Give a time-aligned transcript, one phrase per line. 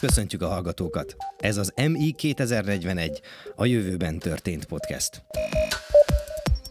[0.00, 1.16] Köszöntjük a hallgatókat!
[1.38, 3.20] Ez az MI 2041,
[3.56, 5.22] a jövőben történt podcast.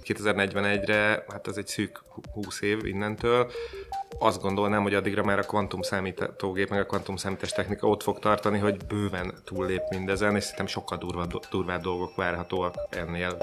[0.04, 2.04] 2041-re, hát ez egy szűk
[2.34, 3.52] 20 év innentől,
[4.20, 8.20] azt gondolnám, hogy addigra már a kvantum számítógép, meg a kvantum számítás technika ott fog
[8.20, 13.38] tartani, hogy bőven túllép mindezen, és szerintem sokkal durvább, durvább dolgok várhatóak ennél.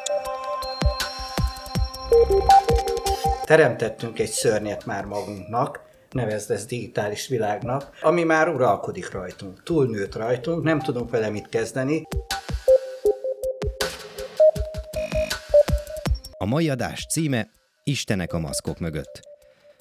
[3.45, 5.81] Teremtettünk egy szörnyet már magunknak,
[6.15, 12.03] nevezd ezt digitális világnak, ami már uralkodik rajtunk, túlnőtt rajtunk, nem tudunk vele mit kezdeni.
[16.39, 17.49] A mai adás címe
[17.85, 19.21] Istenek a maszkok mögött.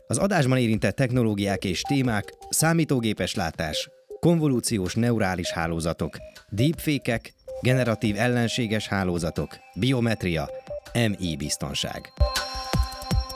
[0.08, 6.18] Az adásban érintett technológiák és témák, számítógépes látás, konvolúciós neurális hálózatok,
[6.50, 7.22] deepfake
[7.62, 10.50] generatív ellenséges hálózatok, biometria,
[10.94, 12.14] MI biztonság.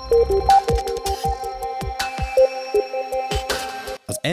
[0.09, 0.66] Az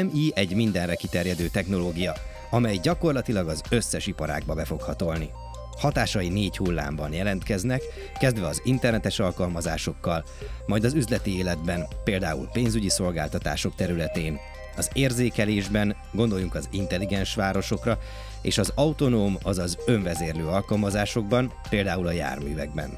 [0.02, 2.14] MI egy mindenre kiterjedő technológia,
[2.50, 5.30] amely gyakorlatilag az összes iparágba be fog hatolni.
[5.78, 7.82] Hatásai négy hullámban jelentkeznek,
[8.20, 10.24] kezdve az internetes alkalmazásokkal,
[10.66, 14.38] majd az üzleti életben, például pénzügyi szolgáltatások területén,
[14.76, 17.98] az érzékelésben, gondoljunk az intelligens városokra,
[18.42, 22.94] és az autonóm, azaz önvezérlő alkalmazásokban, például a járművekben.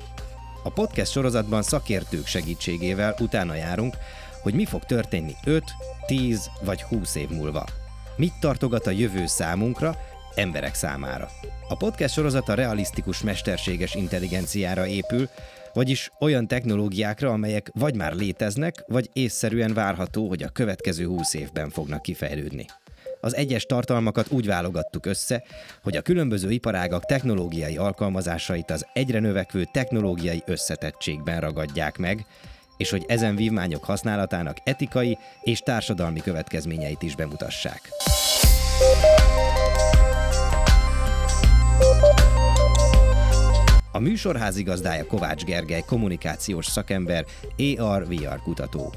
[0.62, 3.96] A podcast sorozatban szakértők segítségével utána járunk,
[4.46, 5.64] hogy mi fog történni 5,
[6.06, 7.64] 10 vagy 20 év múlva.
[8.16, 9.96] Mit tartogat a jövő számunkra,
[10.34, 11.28] emberek számára.
[11.68, 15.28] A podcast sorozat a realisztikus mesterséges intelligenciára épül,
[15.72, 21.70] vagyis olyan technológiákra, amelyek vagy már léteznek, vagy észszerűen várható, hogy a következő 20 évben
[21.70, 22.66] fognak kifejlődni.
[23.20, 25.42] Az egyes tartalmakat úgy válogattuk össze,
[25.82, 32.26] hogy a különböző iparágak technológiai alkalmazásait az egyre növekvő technológiai összetettségben ragadják meg,
[32.76, 37.90] és hogy ezen vívmányok használatának etikai és társadalmi következményeit is bemutassák.
[43.92, 47.24] A műsor házigazdája Kovács Gergely, kommunikációs szakember,
[47.78, 48.92] AR-VR kutató.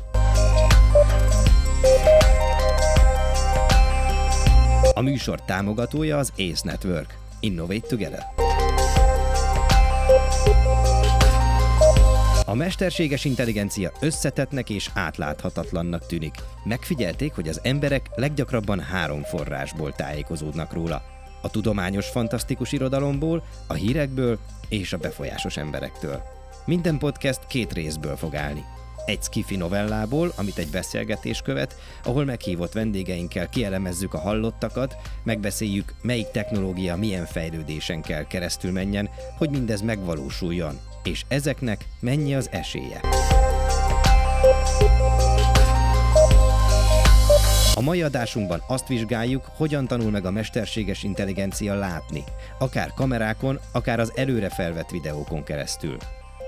[4.93, 7.17] A műsor támogatója az ACE Network.
[7.39, 8.48] Innovate Together.
[12.49, 16.33] A mesterséges intelligencia összetetnek és átláthatatlannak tűnik.
[16.63, 21.03] Megfigyelték, hogy az emberek leggyakrabban három forrásból tájékozódnak róla.
[21.41, 24.39] A tudományos fantasztikus irodalomból, a hírekből
[24.69, 26.21] és a befolyásos emberektől.
[26.65, 28.63] Minden podcast két részből fog állni.
[29.05, 36.27] Egy skifi novellából, amit egy beszélgetés követ, ahol meghívott vendégeinkkel kielemezzük a hallottakat, megbeszéljük, melyik
[36.31, 42.99] technológia milyen fejlődésen kell keresztül menjen, hogy mindez megvalósuljon, és ezeknek mennyi az esélye.
[47.75, 52.23] A mai adásunkban azt vizsgáljuk, hogyan tanul meg a mesterséges intelligencia látni,
[52.59, 55.97] akár kamerákon, akár az előre felvett videókon keresztül.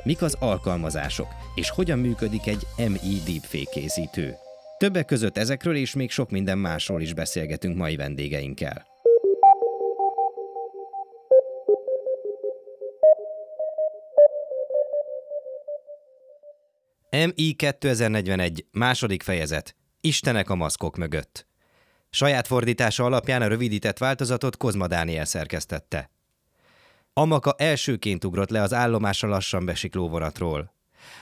[0.04, 4.36] Mik az alkalmazások, és hogyan működik egy MI deepfake készítő.
[4.78, 8.91] Többek között ezekről és még sok minden másról is beszélgetünk mai vendégeinkkel.
[17.18, 21.48] MI 2041 második fejezet Istenek a maszkok mögött.
[22.10, 26.12] Saját fordítása alapján a rövidített változatot Kozma Dániel szerkesztette.
[27.14, 30.74] Amaka elsőként ugrott le az állomásra lassan besikló vonatról.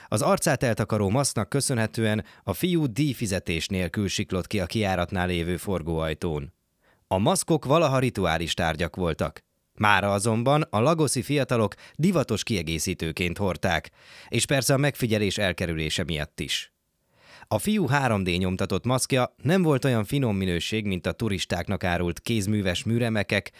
[0.08, 6.52] Az arcát eltakaró masznak köszönhetően a fiú díjfizetés nélkül siklott ki a kiáratnál lévő forgóajtón.
[7.06, 9.44] A maszkok valaha rituális tárgyak voltak.
[9.80, 13.90] Mára azonban a lagoszi fiatalok divatos kiegészítőként hordták,
[14.28, 16.72] és persze a megfigyelés elkerülése miatt is.
[17.46, 22.84] A fiú 3D nyomtatott maszkja nem volt olyan finom minőség, mint a turistáknak árult kézműves
[22.84, 23.52] műremekek,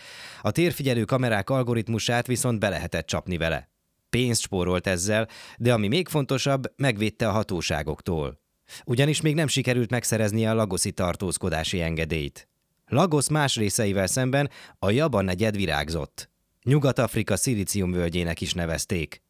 [0.42, 3.70] a térfigyelő kamerák algoritmusát viszont be lehetett csapni vele.
[4.10, 8.40] Pénzt spórolt ezzel, de ami még fontosabb, megvédte a hatóságoktól.
[8.84, 12.49] Ugyanis még nem sikerült megszereznie a Lagoszi tartózkodási engedélyt.
[12.90, 16.30] Lagos más részeivel szemben a Jaba negyed virágzott.
[16.62, 19.22] Nyugat-Afrika szilíciumvölgyének is nevezték.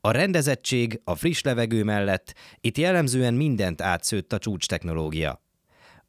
[0.00, 5.42] A rendezettség, a friss levegő mellett itt jellemzően mindent átszőtt a csúcs technológia.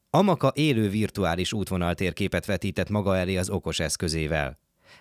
[0.10, 4.60] Amaka élő virtuális útvonaltérképet vetített maga elé az okos eszközével.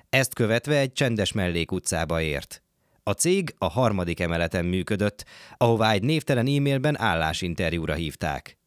[0.09, 2.63] Ezt követve egy csendes mellékutcába ért.
[3.03, 5.25] A cég a harmadik emeleten működött,
[5.57, 8.59] ahová egy névtelen e-mailben állásinterjúra hívták.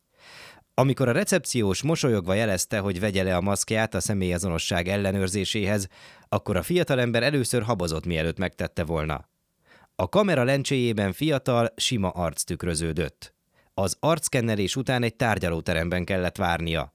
[0.77, 5.87] Amikor a recepciós mosolyogva jelezte, hogy vegye le a maszkját a személyazonosság ellenőrzéséhez,
[6.29, 9.29] akkor a fiatalember először habozott, mielőtt megtette volna.
[9.95, 13.33] A kamera lencséjében fiatal, sima arc tükröződött.
[13.73, 16.93] Az arckennelés után egy tárgyalóteremben kellett várnia.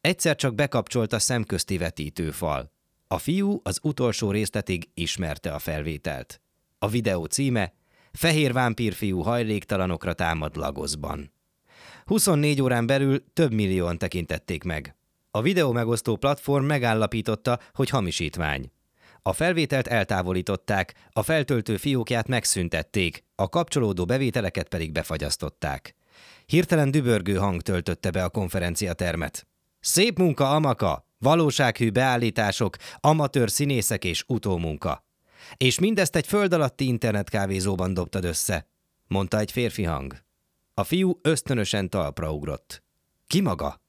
[0.00, 2.72] Egyszer csak bekapcsolt a szemközti vetítőfal.
[3.06, 6.40] A fiú az utolsó részletig ismerte a felvételt.
[6.78, 7.72] A videó címe
[8.12, 11.32] Fehér vámpírfiú hajléktalanokra támad Lagosban.
[12.10, 14.96] 24 órán belül több millióan tekintették meg.
[15.30, 18.70] A videó megosztó platform megállapította, hogy hamisítvány.
[19.22, 25.94] A felvételt eltávolították, a feltöltő fiókját megszüntették, a kapcsolódó bevételeket pedig befagyasztották.
[26.46, 29.46] Hirtelen dübörgő hang töltötte be a konferenciatermet.
[29.80, 31.06] Szép munka, Amaka!
[31.18, 35.04] Valósághű beállítások, amatőr színészek és utómunka.
[35.56, 38.66] És mindezt egy föld alatti internetkávézóban dobtad össze,
[39.06, 40.28] mondta egy férfi hang.
[40.74, 42.82] A fiú ösztönösen talpra ugrott.
[43.26, 43.80] Ki maga?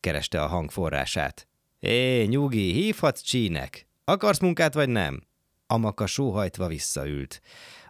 [0.00, 1.48] kereste a hang forrását.
[1.80, 3.86] É, nyugi, hívhatsz csínek.
[4.04, 5.22] Akarsz munkát vagy nem?
[5.66, 7.40] Amaka sóhajtva visszaült.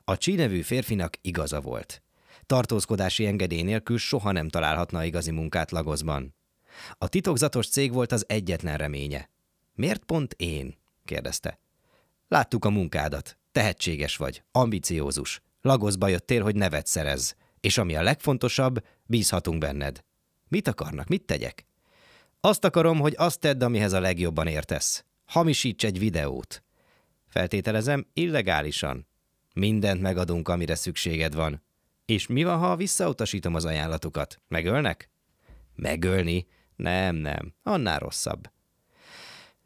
[0.04, 2.02] A csínevű férfinak igaza volt.
[2.46, 6.34] Tartózkodási engedély nélkül soha nem találhatna igazi munkát Lagozban.
[6.98, 9.30] A titokzatos cég volt az egyetlen reménye.
[9.74, 10.78] Miért pont én?
[11.04, 11.58] kérdezte.
[12.28, 13.36] Láttuk a munkádat.
[13.52, 15.40] Tehetséges vagy, ambiciózus.
[15.60, 17.36] Lagozba jöttél, hogy nevet szerez.
[17.62, 20.04] És ami a legfontosabb, bízhatunk benned.
[20.48, 21.66] Mit akarnak, mit tegyek?
[22.40, 25.04] Azt akarom, hogy azt tedd, amihez a legjobban értesz.
[25.24, 26.62] Hamisíts egy videót.
[27.28, 29.06] Feltételezem, illegálisan.
[29.54, 31.62] Mindent megadunk, amire szükséged van.
[32.04, 34.42] És mi van, ha visszautasítom az ajánlatokat?
[34.48, 35.10] Megölnek?
[35.74, 36.46] Megölni?
[36.76, 37.54] Nem, nem.
[37.62, 38.50] Annál rosszabb.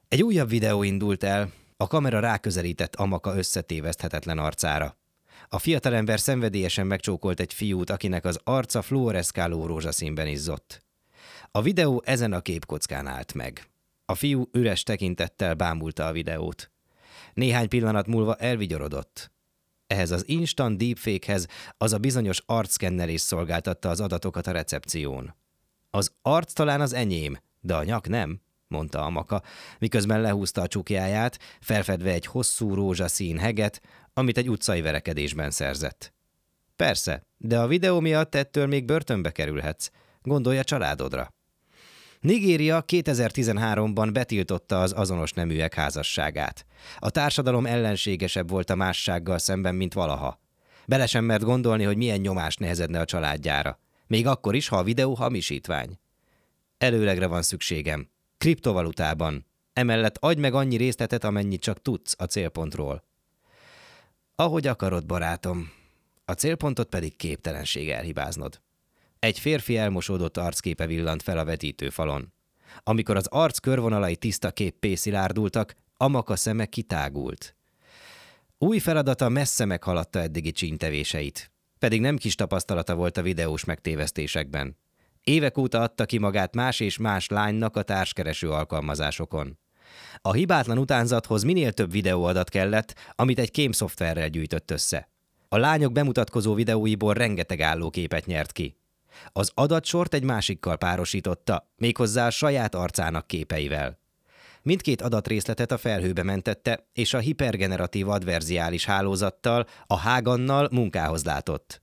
[0.09, 4.97] Egy újabb videó indult el, a kamera ráközelített Amaka összetéveszthetetlen arcára.
[5.49, 10.85] A fiatalember szenvedélyesen megcsókolt egy fiút, akinek az arca fluoreszkáló rózsaszínben izzott.
[11.51, 13.69] A videó ezen a képkockán állt meg.
[14.05, 16.71] A fiú üres tekintettel bámulta a videót.
[17.35, 19.31] Néhány pillanat múlva elvigyorodott.
[19.87, 21.47] Ehhez az instant deepfake-hez
[21.77, 25.35] az a bizonyos arcszkennelés szolgáltatta az adatokat a recepción.
[25.91, 29.43] Az arc talán az enyém, de a nyak nem, mondta a maka,
[29.79, 33.81] miközben lehúzta a csukjáját, felfedve egy hosszú rózsaszín heget,
[34.19, 36.15] amit egy utcai verekedésben szerzett.
[36.77, 39.91] Persze, de a videó miatt ettől még börtönbe kerülhetsz.
[40.23, 41.35] Gondolja családodra.
[42.21, 46.67] Nigéria 2013-ban betiltotta az azonos neműek házasságát.
[46.99, 50.41] A társadalom ellenségesebb volt a mássággal szemben, mint valaha.
[50.87, 53.79] Bele sem mert gondolni, hogy milyen nyomás nehezedne a családjára.
[54.07, 55.99] Még akkor is, ha a videó hamisítvány.
[56.79, 58.11] Előlegre van szükségem.
[58.39, 59.47] Kriptovalutában.
[59.73, 63.06] Emellett adj meg annyi részletet, amennyit csak tudsz a célpontról.
[64.39, 65.71] Ahogy akarod, barátom.
[66.25, 68.61] A célpontot pedig képtelenség elhibáznod.
[69.19, 72.33] Egy férfi elmosódott arcképe villant fel a vetítőfalon.
[72.83, 77.57] Amikor az arc körvonalai tiszta képpé szilárdultak, Amaka szeme kitágult.
[78.59, 81.51] Új feladata messze meghaladta eddigi csíntevéseit.
[81.79, 84.77] Pedig nem kis tapasztalata volt a videós megtévesztésekben.
[85.23, 89.59] Évek óta adta ki magát más és más lánynak a társkereső alkalmazásokon.
[90.21, 95.09] A hibátlan utánzathoz minél több videóadat kellett, amit egy kémszoftverrel gyűjtött össze.
[95.49, 98.77] A lányok bemutatkozó videóiból rengeteg állóképet nyert ki.
[99.33, 103.99] Az adatsort egy másikkal párosította, méghozzá a saját arcának képeivel.
[104.63, 111.83] Mindkét adatrészletet a felhőbe mentette, és a hipergeneratív adverziális hálózattal, a Hágannal munkához látott.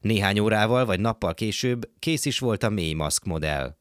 [0.00, 3.79] Néhány órával vagy nappal később kész is volt a mély maszk modell.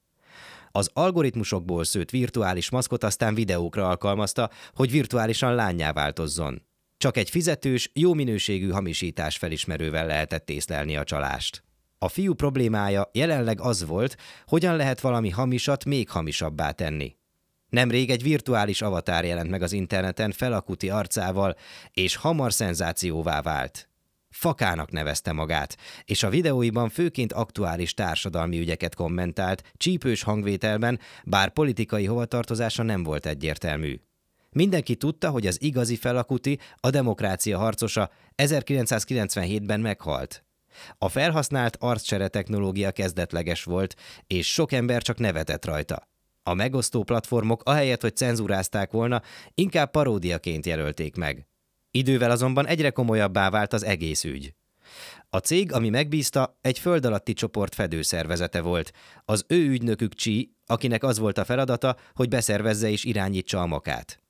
[0.71, 6.61] Az algoritmusokból szőtt virtuális maszkot aztán videókra alkalmazta, hogy virtuálisan lányá változzon.
[6.97, 11.63] Csak egy fizetős, jó minőségű hamisítás felismerővel lehetett észlelni a csalást.
[11.97, 17.15] A fiú problémája jelenleg az volt, hogyan lehet valami hamisat még hamisabbá tenni.
[17.69, 21.55] Nemrég egy virtuális avatár jelent meg az interneten felakuti arcával,
[21.91, 23.88] és hamar szenzációvá vált.
[24.29, 32.05] Fakának nevezte magát, és a videóiban főként aktuális társadalmi ügyeket kommentált, csípős hangvételben, bár politikai
[32.05, 33.99] hovatartozása nem volt egyértelmű.
[34.51, 40.43] Mindenki tudta, hogy az igazi felakuti, a demokrácia harcosa 1997-ben meghalt.
[40.97, 43.95] A felhasznált arccsere technológia kezdetleges volt,
[44.27, 46.07] és sok ember csak nevetett rajta.
[46.43, 49.21] A megosztó platformok ahelyett, hogy cenzúrázták volna,
[49.53, 51.47] inkább paródiaként jelölték meg.
[51.91, 54.53] Idővel azonban egyre komolyabbá vált az egész ügy.
[55.29, 58.91] A cég, ami megbízta, egy föld alatti csoport fedőszervezete volt.
[59.25, 64.21] Az ő ügynökük Csi, akinek az volt a feladata, hogy beszervezze és irányítsa a makát.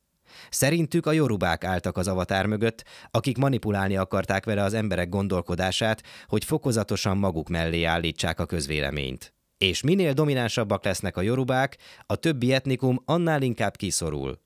[0.50, 6.44] Szerintük a jorubák álltak az avatár mögött, akik manipulálni akarták vele az emberek gondolkodását, hogy
[6.44, 9.34] fokozatosan maguk mellé állítsák a közvéleményt.
[9.58, 14.40] És minél dominánsabbak lesznek a jorubák, a többi etnikum annál inkább kiszorul.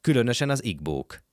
[0.00, 1.23] Különösen az igbók.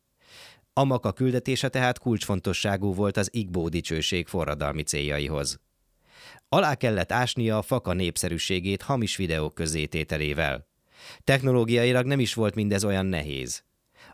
[0.74, 5.60] Amaka küldetése tehát kulcsfontosságú volt az igbó dicsőség forradalmi céljaihoz.
[6.50, 10.68] Alá kellett ásnia a faka népszerűségét hamis videók közzétételével.
[11.24, 13.63] Technológiailag nem is volt mindez olyan nehéz.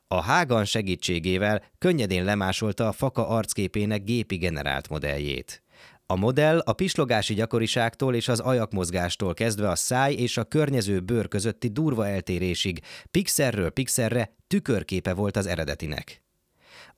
[0.08, 5.62] A Hágan segítségével könnyedén lemásolta a faka arcképének gépi generált modelljét.
[6.06, 11.28] A modell a pislogási gyakoriságtól és az ajakmozgástól kezdve a száj és a környező bőr
[11.28, 12.80] közötti durva eltérésig
[13.12, 16.22] pixerről pixerre tükörképe volt az eredetinek.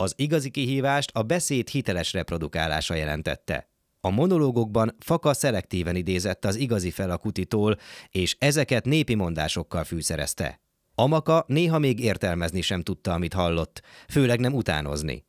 [0.01, 3.69] Az igazi kihívást a beszéd hiteles reprodukálása jelentette.
[4.01, 7.77] A monológokban Faka szelektíven idézett az igazi felakutitól,
[8.09, 10.61] és ezeket népi mondásokkal fűszerezte.
[10.95, 15.25] Amaka néha még értelmezni sem tudta, amit hallott, főleg nem utánozni.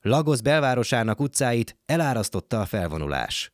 [0.00, 3.52] Lagos belvárosának utcáit elárasztotta a felvonulás.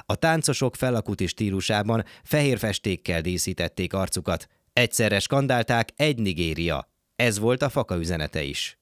[0.00, 6.90] A táncosok felakuti stílusában fehér festékkel díszítették arcukat, egyszerre skandálták egy Nigéria.
[7.16, 8.77] Ez volt a faka üzenete is.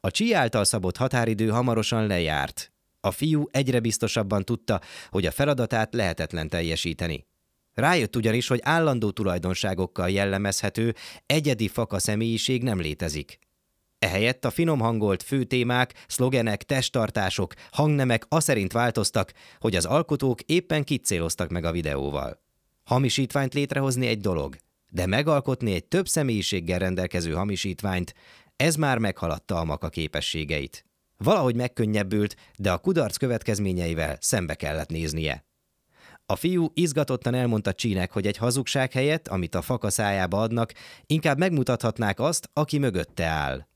[0.00, 2.72] A csí által szabott határidő hamarosan lejárt.
[3.00, 7.26] A fiú egyre biztosabban tudta, hogy a feladatát lehetetlen teljesíteni.
[7.74, 10.94] Rájött ugyanis, hogy állandó tulajdonságokkal jellemezhető,
[11.26, 13.38] egyedi faka személyiség nem létezik.
[13.98, 21.50] Ehelyett a finom hangolt főtémák, szlogenek, testtartások, hangnemek aszerint változtak, hogy az alkotók éppen kicéloztak
[21.50, 22.42] meg a videóval.
[22.84, 24.56] Hamisítványt létrehozni egy dolog,
[24.88, 28.14] de megalkotni egy több személyiséggel rendelkező hamisítványt,
[28.56, 30.84] ez már meghaladta a maka képességeit.
[31.16, 35.44] Valahogy megkönnyebbült, de a kudarc következményeivel szembe kellett néznie.
[36.26, 40.72] A fiú izgatottan elmondta Csínek, hogy egy hazugság helyett, amit a fakaszájába adnak,
[41.06, 43.66] inkább megmutathatnák azt, aki mögötte áll.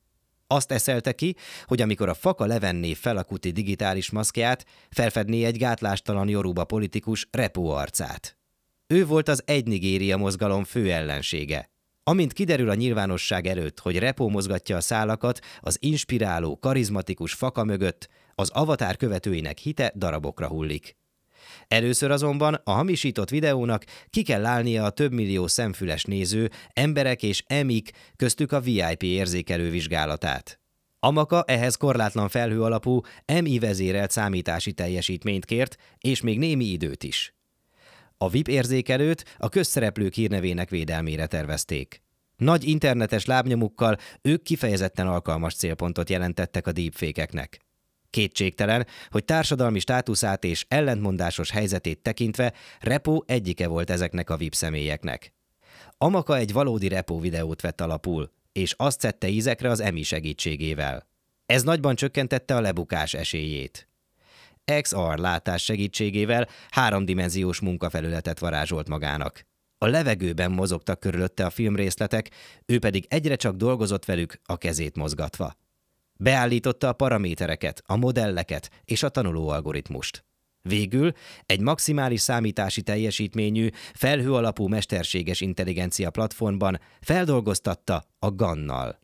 [0.47, 5.59] Azt eszelte ki, hogy amikor a faka levenné fel a kuti digitális maszkját, felfedné egy
[5.59, 8.39] gátlástalan joruba politikus repó arcát.
[8.87, 11.71] Ő volt az egy Nigéria mozgalom fő ellensége.
[12.11, 18.09] Amint kiderül a nyilvánosság előtt, hogy repó mozgatja a szálakat, az inspiráló, karizmatikus faka mögött,
[18.35, 20.97] az avatár követőinek hite darabokra hullik.
[21.69, 27.45] Először azonban a hamisított videónak ki kell állnia a több millió szemfüles néző, emberek és
[27.47, 30.61] emik, köztük a VIP érzékelő vizsgálatát.
[30.99, 33.00] Amaka ehhez korlátlan felhő alapú,
[33.40, 37.35] MI vezérelt számítási teljesítményt kért, és még némi időt is.
[38.23, 42.03] A VIP érzékelőt a közszereplők hírnevének védelmére tervezték.
[42.37, 47.59] Nagy internetes lábnyomukkal ők kifejezetten alkalmas célpontot jelentettek a deepfake-eknek.
[48.11, 55.33] Kétségtelen, hogy társadalmi státuszát és ellentmondásos helyzetét tekintve Repo egyike volt ezeknek a VIP személyeknek.
[55.99, 61.07] Amaka egy valódi Repo videót vett alapul, és azt szedte ízekre az EMI segítségével.
[61.47, 63.90] Ez nagyban csökkentette a lebukás esélyét.
[64.81, 69.47] XR látás segítségével háromdimenziós munkafelületet varázsolt magának.
[69.79, 72.31] A levegőben mozogtak körülötte a filmrészletek,
[72.67, 75.57] ő pedig egyre csak dolgozott velük, a kezét mozgatva.
[76.17, 80.25] Beállította a paramétereket, a modelleket és a tanuló algoritmust.
[80.62, 81.12] Végül
[81.47, 88.99] egy maximális számítási teljesítményű, felhő alapú mesterséges intelligencia platformban feldolgoztatta a GAN-nal.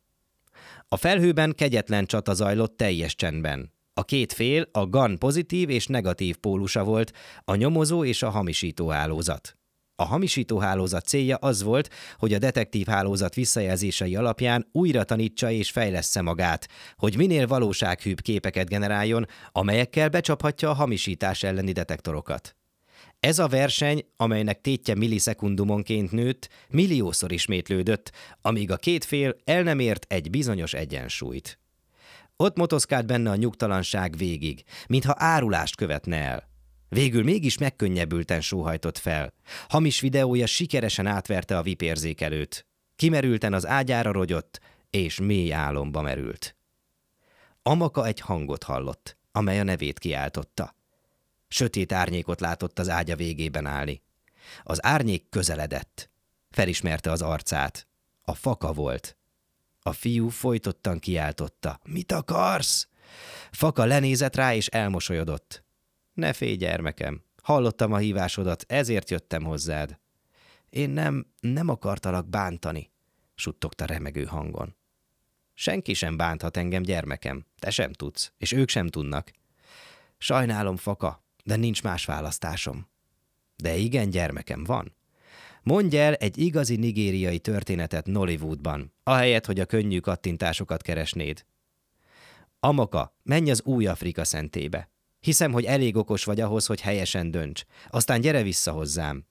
[0.87, 3.73] A felhőben kegyetlen csata zajlott teljes csendben.
[3.97, 7.11] A két fél a GAN pozitív és negatív pólusa volt,
[7.43, 9.57] a nyomozó és a hamisító hálózat.
[9.95, 15.71] A hamisító hálózat célja az volt, hogy a detektív hálózat visszajelzései alapján újra tanítsa és
[15.71, 22.55] fejlessze magát, hogy minél valósághűbb képeket generáljon, amelyekkel becsaphatja a hamisítás elleni detektorokat.
[23.19, 28.11] Ez a verseny, amelynek tétje millisekundumonként nőtt, milliószor ismétlődött,
[28.41, 31.59] amíg a két fél el nem ért egy bizonyos egyensúlyt.
[32.39, 36.49] Ott motoszkált benne a nyugtalanság végig, mintha árulást követne el.
[36.89, 39.33] Végül mégis megkönnyebbülten sóhajtott fel.
[39.67, 42.65] Hamis videója sikeresen átverte a vipérzékelőt.
[42.95, 46.55] Kimerülten az ágyára rogyott, és mély álomba merült.
[47.61, 50.75] Amaka egy hangot hallott, amely a nevét kiáltotta.
[51.47, 54.01] Sötét árnyékot látott az ágya végében állni.
[54.63, 56.09] Az árnyék közeledett.
[56.49, 57.87] Felismerte az arcát.
[58.21, 59.16] A faka volt.
[59.87, 61.79] A fiú folytottan kiáltotta.
[61.83, 62.87] Mit akarsz?
[63.51, 65.63] Faka lenézett rá és elmosolyodott.
[66.13, 67.23] Ne félj, gyermekem.
[67.43, 69.99] Hallottam a hívásodat, ezért jöttem hozzád.
[70.69, 72.91] Én nem, nem akartalak bántani,
[73.35, 74.75] suttogta remegő hangon.
[75.53, 77.45] Senki sem bánthat engem, gyermekem.
[77.59, 79.31] Te sem tudsz, és ők sem tudnak.
[80.17, 82.87] Sajnálom, Faka, de nincs más választásom.
[83.55, 84.95] De igen, gyermekem, van.
[85.67, 91.45] Mondj el egy igazi nigériai történetet Nollywoodban, ahelyett, hogy a könnyű kattintásokat keresnéd.
[92.59, 94.89] Amaka, menj az új Afrika szentébe.
[95.19, 97.63] Hiszem, hogy elég okos vagy ahhoz, hogy helyesen dönts.
[97.89, 99.25] Aztán gyere vissza hozzám.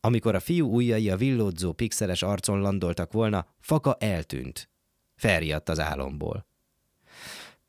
[0.00, 4.70] Amikor a fiú ujjai a villódzó pixeles arcon landoltak volna, Faka eltűnt.
[5.14, 6.46] Felriadt az álomból.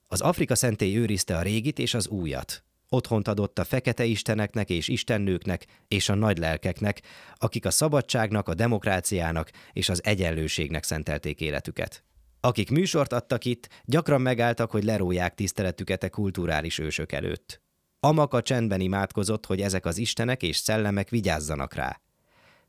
[0.08, 2.64] Az Afrika szentély őrizte a régit és az újat.
[2.90, 7.02] Otthont adott a fekete isteneknek és istennőknek és a nagy lelkeknek,
[7.36, 12.04] akik a szabadságnak, a demokráciának és az egyenlőségnek szentelték életüket.
[12.40, 17.62] Akik műsort adtak itt, gyakran megálltak, hogy leróják tiszteletüket a kulturális ősök előtt.
[18.00, 22.02] Amaka csendben imádkozott, hogy ezek az istenek és szellemek vigyázzanak rá.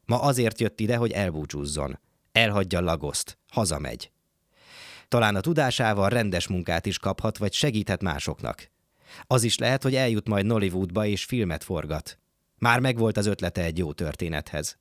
[0.04, 1.98] Ma azért jött ide, hogy elbúcsúzzon.
[2.32, 4.10] Elhagyja Lagoszt, hazamegy.
[5.08, 8.70] Talán a tudásával rendes munkát is kaphat, vagy segíthet másoknak.
[9.26, 12.18] Az is lehet, hogy eljut majd Nollywoodba és filmet forgat.
[12.58, 14.78] Már megvolt az ötlete egy jó történethez.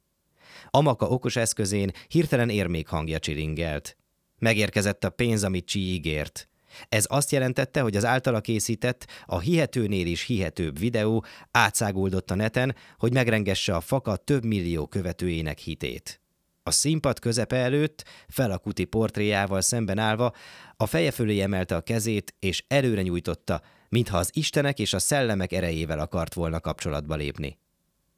[0.69, 3.97] Amaka okos eszközén hirtelen érmék hangja csiringelt.
[4.39, 6.49] Megérkezett a pénz, amit Csi ígért.
[6.89, 12.75] Ez azt jelentette, hogy az általa készített, a hihetőnél is hihetőbb videó átszáguldott a neten,
[12.97, 16.21] hogy megrengesse a faka több millió követőjének hitét.
[16.63, 20.33] A színpad közepe előtt, felakuti portréjával szemben állva,
[20.77, 25.51] a feje fölé emelte a kezét, és előre nyújtotta, mintha az istenek és a szellemek
[25.51, 27.57] erejével akart volna kapcsolatba lépni.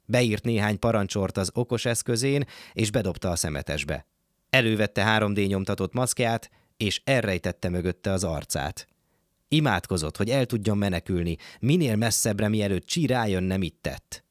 [0.04, 4.06] Beírt néhány parancsort az okos eszközén, és bedobta a szemetesbe.
[4.50, 8.88] Elővette 3D nyomtatott maszkját, és elrejtette mögötte az arcát.
[9.48, 13.06] Imádkozott, hogy el tudjon menekülni, minél messzebbre, mielőtt Csí
[13.38, 14.24] nem itt tett.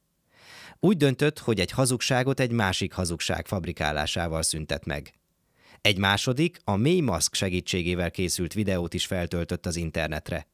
[0.80, 5.12] Úgy döntött, hogy egy hazugságot egy másik hazugság fabrikálásával szüntet meg.
[5.80, 10.46] Egy második, a mély maszk segítségével készült videót is feltöltött az internetre.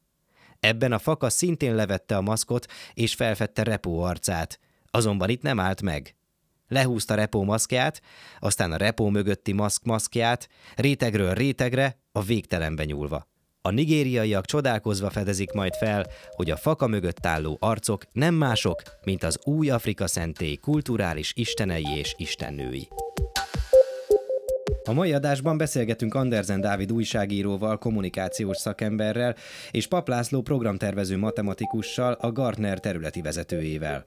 [0.59, 4.59] Ebben a faka szintén levette a maszkot és felfedte repó arcát,
[4.91, 6.15] azonban itt nem állt meg.
[6.67, 8.01] Lehúzta repó maszkját,
[8.39, 13.27] aztán a repó mögötti maszk maszkját, rétegről rétegre, a végtelenbe nyúlva.
[13.61, 19.23] A nigériaiak csodálkozva fedezik majd fel, hogy a faka mögött álló arcok nem mások, mint
[19.23, 22.87] az új Afrika szentély kulturális istenei és istennői.
[24.87, 29.35] A mai adásban beszélgetünk Andersen Dávid újságíróval, kommunikációs szakemberrel
[29.71, 34.05] és Paplászló programtervező matematikussal, a Gartner területi vezetőjével.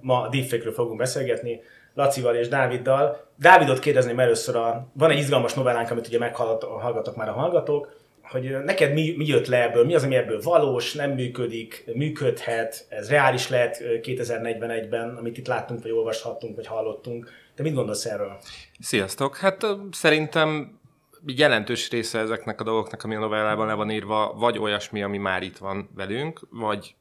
[0.00, 1.60] Ma deepfake fogunk beszélgetni,
[1.94, 3.26] Lacival és Dáviddal.
[3.38, 8.01] Dávidot kérdezném először, a, van egy izgalmas novellánk, amit ugye meghallgatok már a hallgatók,
[8.32, 12.86] hogy neked mi, mi jött le ebből, mi az, ami ebből valós, nem működik, működhet,
[12.88, 17.30] ez reális lehet 2041-ben, amit itt láttunk, vagy olvashattunk, vagy hallottunk.
[17.54, 18.40] Te mit gondolsz erről?
[18.78, 19.36] Sziasztok!
[19.36, 20.80] Hát szerintem
[21.26, 25.42] jelentős része ezeknek a dolgoknak, ami a novellában le van írva, vagy olyasmi, ami már
[25.42, 26.94] itt van velünk, vagy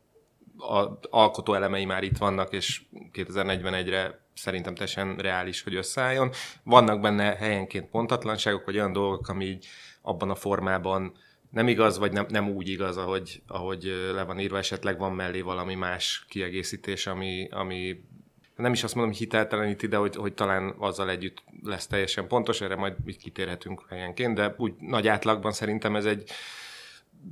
[0.57, 2.81] a alkotó elemei már itt vannak, és
[3.13, 6.31] 2041-re szerintem teljesen reális, hogy összeálljon.
[6.63, 9.67] Vannak benne helyenként pontatlanságok, vagy olyan dolgok, ami így
[10.01, 11.13] abban a formában
[11.49, 13.83] nem igaz, vagy nem, nem úgy igaz, ahogy, ahogy
[14.13, 18.03] le van írva, esetleg van mellé valami más kiegészítés, ami, ami
[18.55, 22.61] nem is azt mondom, hogy hitelteleníti, de hogy, hogy talán azzal együtt lesz teljesen pontos,
[22.61, 26.29] erre majd így kitérhetünk helyenként, de úgy nagy átlagban szerintem ez egy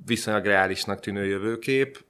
[0.05, 2.03] viszonylag reálisnak tűnő jövőkép,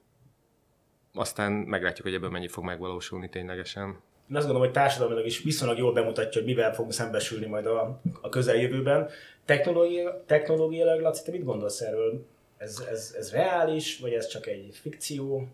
[1.12, 4.00] aztán meglátjuk, hogy ebből mennyi fog megvalósulni ténylegesen.
[4.30, 8.00] Én azt gondolom, hogy társadalmilag is viszonylag jól bemutatja, hogy mivel fogunk szembesülni majd a,
[8.20, 9.08] a közeljövőben.
[9.44, 12.26] Technológia, technológiailag, Laci, te mit gondolsz erről?
[12.58, 15.48] Ez, ez, ez reális, vagy ez csak egy fikció?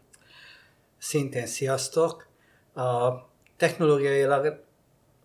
[0.99, 2.27] Szintén sziasztok!
[2.75, 3.11] A
[3.57, 4.63] technológiailag,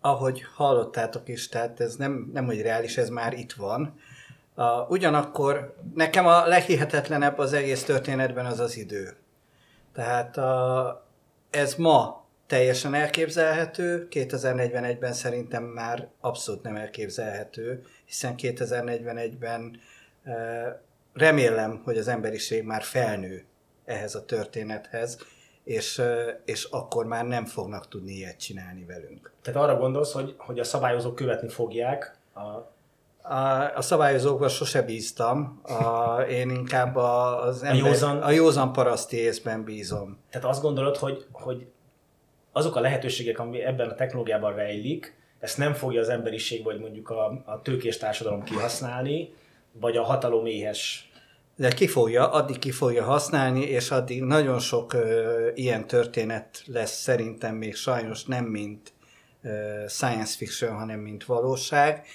[0.00, 4.00] ahogy hallottátok is, tehát ez nem, nem hogy reális, ez már itt van.
[4.56, 9.16] Uh, ugyanakkor nekem a leghihetetlenebb az egész történetben az az idő.
[9.94, 10.44] Tehát uh,
[11.50, 12.21] ez ma
[12.52, 19.80] teljesen elképzelhető, 2041-ben szerintem már abszolút nem elképzelhető, hiszen 2041-ben
[20.24, 20.34] uh,
[21.12, 23.44] remélem, hogy az emberiség már felnő
[23.84, 25.18] ehhez a történethez,
[25.64, 26.02] és,
[26.44, 29.32] és akkor már nem fognak tudni ilyet csinálni velünk.
[29.42, 32.70] Tehát arra gondolsz, hogy, hogy a szabályozók követni fogják a
[33.24, 38.22] a, a szabályozókban sose bíztam, a, én inkább az ember, a, józan...
[38.22, 40.18] a józan paraszti észben bízom.
[40.30, 41.66] Tehát azt gondolod, hogy, hogy
[42.52, 47.10] azok a lehetőségek, ami ebben a technológiában rejlik, ezt nem fogja az emberiség, vagy mondjuk
[47.10, 49.34] a, a tőkés társadalom kihasználni,
[49.72, 51.12] vagy a hatalom éhes
[51.56, 57.00] de ki fogja, addig ki fogja használni, és addig nagyon sok ö, ilyen történet lesz
[57.00, 58.92] szerintem még sajnos nem mint
[59.42, 62.06] ö, science fiction, hanem mint valóság.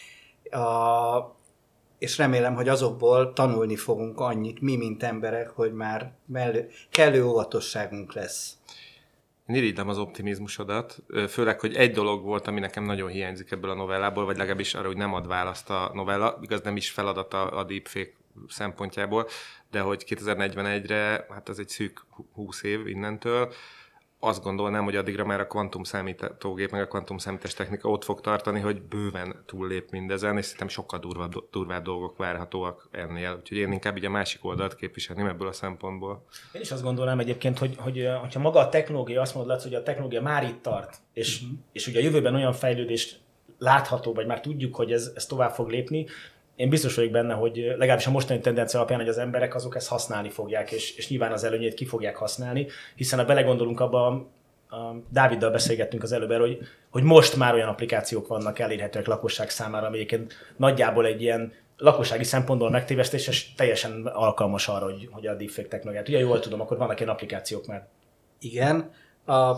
[0.51, 1.35] A,
[1.99, 8.13] és remélem, hogy azokból tanulni fogunk annyit, mi, mint emberek, hogy már mellő, kellő óvatosságunk
[8.13, 8.53] lesz.
[9.47, 13.75] Én irigylem az optimizmusodat, főleg, hogy egy dolog volt, ami nekem nagyon hiányzik ebből a
[13.75, 17.63] novellából, vagy legalábbis arra, hogy nem ad választ a novella, igaz nem is feladata a
[17.63, 18.13] deepfake
[18.47, 19.27] szempontjából,
[19.71, 23.53] de hogy 2041-re, hát ez egy szűk 20 év innentől,
[24.19, 28.21] azt gondolnám, hogy addigra már a kvantum számítógép, meg a kvantum számítás technika ott fog
[28.21, 33.37] tartani, hogy bőven túllép mindezen, és szerintem sokkal durvább, durvább dolgok várhatóak ennél.
[33.39, 36.25] Úgyhogy én inkább így a másik oldalt képviselném ebből a szempontból.
[36.51, 39.83] Én is azt gondolnám egyébként, hogy, hogy hogyha maga a technológia, azt mondod, hogy a
[39.83, 41.57] technológia már itt tart, és, uh-huh.
[41.71, 43.19] és ugye a jövőben olyan fejlődést
[43.57, 46.05] látható, vagy már tudjuk, hogy ez, ez tovább fog lépni,
[46.57, 49.87] én biztos vagyok benne, hogy legalábbis a mostani tendencia alapján, hogy az emberek azok ezt
[49.87, 54.27] használni fogják, és, és nyilván az előnyét ki fogják használni, hiszen ha belegondolunk abba,
[54.69, 59.87] a Dáviddal beszélgettünk az előbb, hogy, hogy most már olyan applikációk vannak elérhetőek lakosság számára,
[59.87, 65.67] amelyeket nagyjából egy ilyen lakossági szempontból megtévesztés, és teljesen alkalmas arra, hogy, hogy a deepfake
[65.67, 66.07] technológiát.
[66.07, 67.87] Ugye jól tudom, akkor vannak ilyen applikációk már.
[68.39, 68.91] Igen.
[69.25, 69.55] A,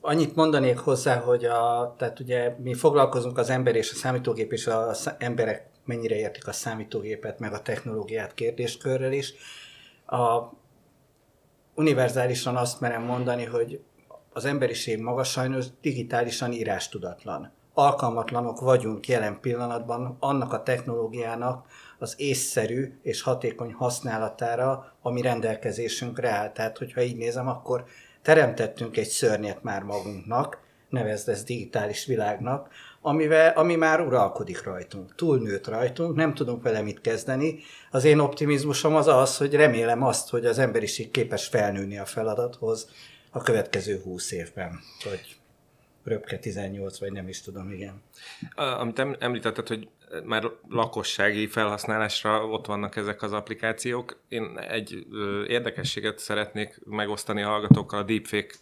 [0.00, 4.66] annyit mondanék hozzá, hogy a, tehát ugye mi foglalkozunk az ember és a számítógép és
[4.66, 9.32] az emberek mennyire értik a számítógépet, meg a technológiát kérdéskörrel is.
[10.06, 10.40] A,
[11.74, 13.80] univerzálisan azt merem mondani, hogy
[14.32, 17.52] az emberiség maga sajnos digitálisan írástudatlan.
[17.74, 21.66] Alkalmatlanok vagyunk jelen pillanatban annak a technológiának
[21.98, 26.52] az észszerű és hatékony használatára, ami rendelkezésünkre áll.
[26.52, 27.84] Tehát, hogyha így nézem, akkor
[28.22, 32.68] teremtettünk egy szörnyet már magunknak, nevezd ezt digitális világnak,
[33.02, 37.58] amivel, ami már uralkodik rajtunk, túlnőtt rajtunk, nem tudunk vele mit kezdeni.
[37.90, 42.90] Az én optimizmusom az az, hogy remélem azt, hogy az emberiség képes felnőni a feladathoz
[43.30, 45.36] a következő húsz évben, vagy
[46.04, 48.02] röpke 18, vagy nem is tudom, igen.
[48.54, 49.88] Amit említetted, hogy
[50.24, 54.20] már lakossági felhasználásra ott vannak ezek az applikációk.
[54.28, 55.06] Én egy
[55.46, 58.54] érdekességet szeretnék megosztani a hallgatókkal a deepfake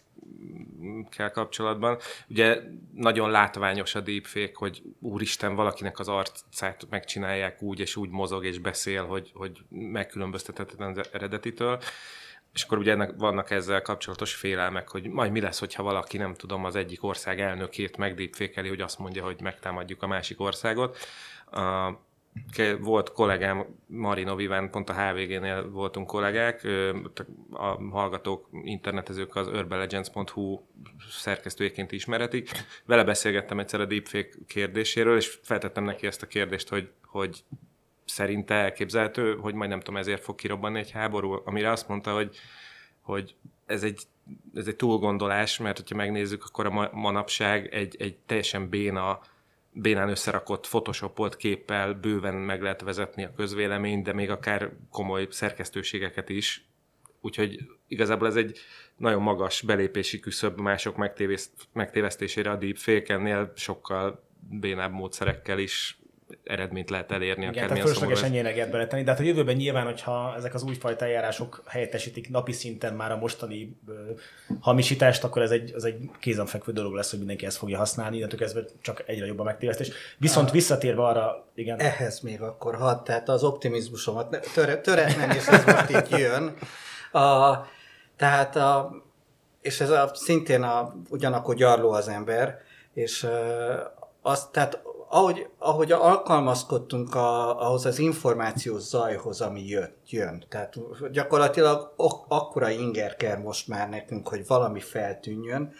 [1.09, 1.97] kell kapcsolatban.
[2.29, 2.61] Ugye
[2.93, 8.59] nagyon látványos a deepfake, hogy úristen, valakinek az arcát megcsinálják úgy, és úgy mozog és
[8.59, 11.81] beszél, hogy, hogy megkülönböztethetetlen az eredetitől.
[12.53, 16.33] És akkor ugye ennek vannak ezzel kapcsolatos félelmek, hogy majd mi lesz, hogyha valaki, nem
[16.33, 20.97] tudom, az egyik ország elnökét megdépfékeli, hogy azt mondja, hogy megtámadjuk a másik országot.
[21.51, 21.95] Uh,
[22.79, 26.67] volt kollégám, Marino Viván, pont a HVG-nél voltunk kollégák,
[27.51, 30.59] a hallgatók, internetezők az urbanlegends.hu
[31.09, 32.49] szerkesztőjeként ismeretik.
[32.85, 37.43] Vele beszélgettem egyszer a deepfake kérdéséről, és feltettem neki ezt a kérdést, hogy, hogy
[38.05, 42.37] szerinte elképzelhető, hogy majd nem tudom, ezért fog kirobbanni egy háború, amire azt mondta, hogy,
[43.01, 44.03] hogy ez egy,
[44.53, 49.19] ez egy túlgondolás, mert hogyha megnézzük, akkor a manapság egy, egy teljesen béna
[49.73, 56.29] bénán összerakott photoshopolt képpel bőven meg lehet vezetni a közvéleményt, de még akár komoly szerkesztőségeket
[56.29, 56.65] is.
[57.21, 58.59] Úgyhogy igazából ez egy
[58.97, 60.95] nagyon magas belépési küszöb mások
[61.73, 66.00] megtévesztésére a deepfake-ennél sokkal bénább módszerekkel is
[66.43, 67.45] eredményt lehet elérni.
[67.45, 71.63] Igen, tehát fölöslegesen nyereget beletenni, de hát a jövőben nyilván, hogyha ezek az újfajta eljárások
[71.67, 73.93] helyettesítik napi szinten már a mostani ö,
[74.59, 78.45] hamisítást, akkor ez egy, az egy kézenfekvő dolog lesz, hogy mindenki ezt fogja használni, de
[78.45, 79.91] ez csak egyre jobb a megtévesztés.
[80.17, 81.79] Viszont a, visszatérve arra, igen.
[81.79, 86.53] Ehhez még akkor hat, tehát az optimizmusomat töre, töretlen, és ez most itt jön.
[87.11, 87.57] A,
[88.15, 89.01] tehát a,
[89.61, 92.59] és ez a, szintén a, ugyanakkor gyarló az ember,
[92.93, 93.27] és
[94.21, 100.45] azt, tehát ahogy, ahogy alkalmazkodtunk a, ahhoz az információs zajhoz, ami jött, jön.
[100.49, 100.75] Tehát
[101.11, 105.73] gyakorlatilag ak- akkora inger kell most már nekünk, hogy valami feltűnjön,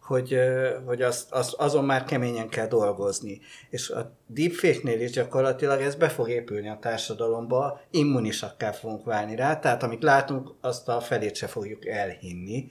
[0.00, 0.38] hogy,
[0.86, 3.40] hogy az, az, azon már keményen kell dolgozni.
[3.70, 9.58] És a deepfake-nél is gyakorlatilag ez be fog épülni a társadalomba, immunisakká fogunk válni rá,
[9.58, 12.70] tehát amit látunk, azt a felét se fogjuk elhinni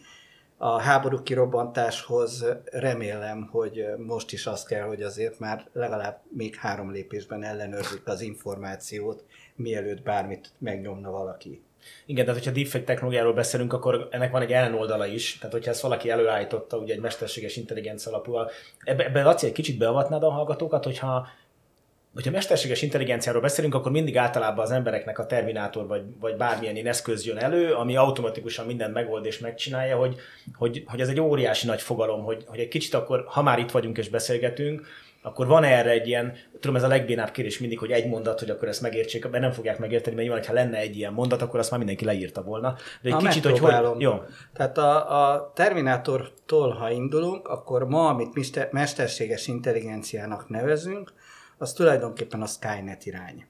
[0.58, 6.92] a háború kirobbantáshoz remélem, hogy most is az kell, hogy azért már legalább még három
[6.92, 9.24] lépésben ellenőrzik az információt,
[9.56, 11.64] mielőtt bármit megnyomna valaki.
[12.06, 15.38] Igen, tehát hogyha deepfake technológiáról beszélünk, akkor ennek van egy ellenoldala is.
[15.38, 18.36] Tehát, hogyha ezt valaki előállította, ugye egy mesterséges intelligencia alapú.
[18.84, 21.28] Ebbe, ebbe Laci, egy kicsit beavatnád a hallgatókat, hogyha
[22.14, 26.88] hogyha mesterséges intelligenciáról beszélünk, akkor mindig általában az embereknek a terminátor vagy, vagy bármilyen ilyen
[26.88, 30.16] eszköz jön elő, ami automatikusan mindent megold és megcsinálja, hogy,
[30.54, 33.72] hogy, hogy ez egy óriási nagy fogalom, hogy, hogy egy kicsit akkor, ha már itt
[33.72, 34.88] vagyunk és beszélgetünk,
[35.26, 38.50] akkor van erre egy ilyen, tudom, ez a legbénább kérdés mindig, hogy egy mondat, hogy
[38.50, 41.60] akkor ezt megértsék, mert nem fogják megérteni, mert nyilván, ha lenne egy ilyen mondat, akkor
[41.60, 42.76] azt már mindenki leírta volna.
[43.02, 44.22] De egy ha kicsit, hogy, hogy jó.
[44.54, 51.14] Tehát a, a Terminátortól, ha indulunk, akkor ma, amit mesterséges intelligenciának nevezünk,
[51.64, 53.46] az tulajdonképpen a Skynet irány.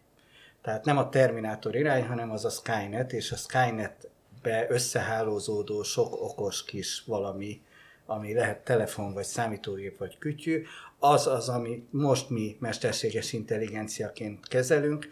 [0.61, 6.65] Tehát nem a Terminátor irány, hanem az a Skynet, és a Skynet-be összehálózódó sok okos
[6.65, 7.61] kis valami,
[8.05, 10.63] ami lehet telefon, vagy számítógép, vagy kütyű,
[10.99, 15.09] az az, ami most mi mesterséges intelligenciaként kezelünk.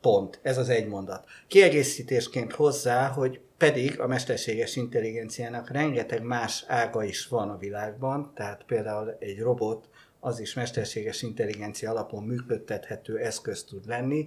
[0.00, 0.38] Pont.
[0.42, 1.28] Ez az egy mondat.
[1.46, 8.64] Kiegészítésként hozzá, hogy pedig a mesterséges intelligenciának rengeteg más ága is van a világban, tehát
[8.64, 9.88] például egy robot
[10.20, 14.26] az is mesterséges intelligencia alapon működtethető eszköz tud lenni,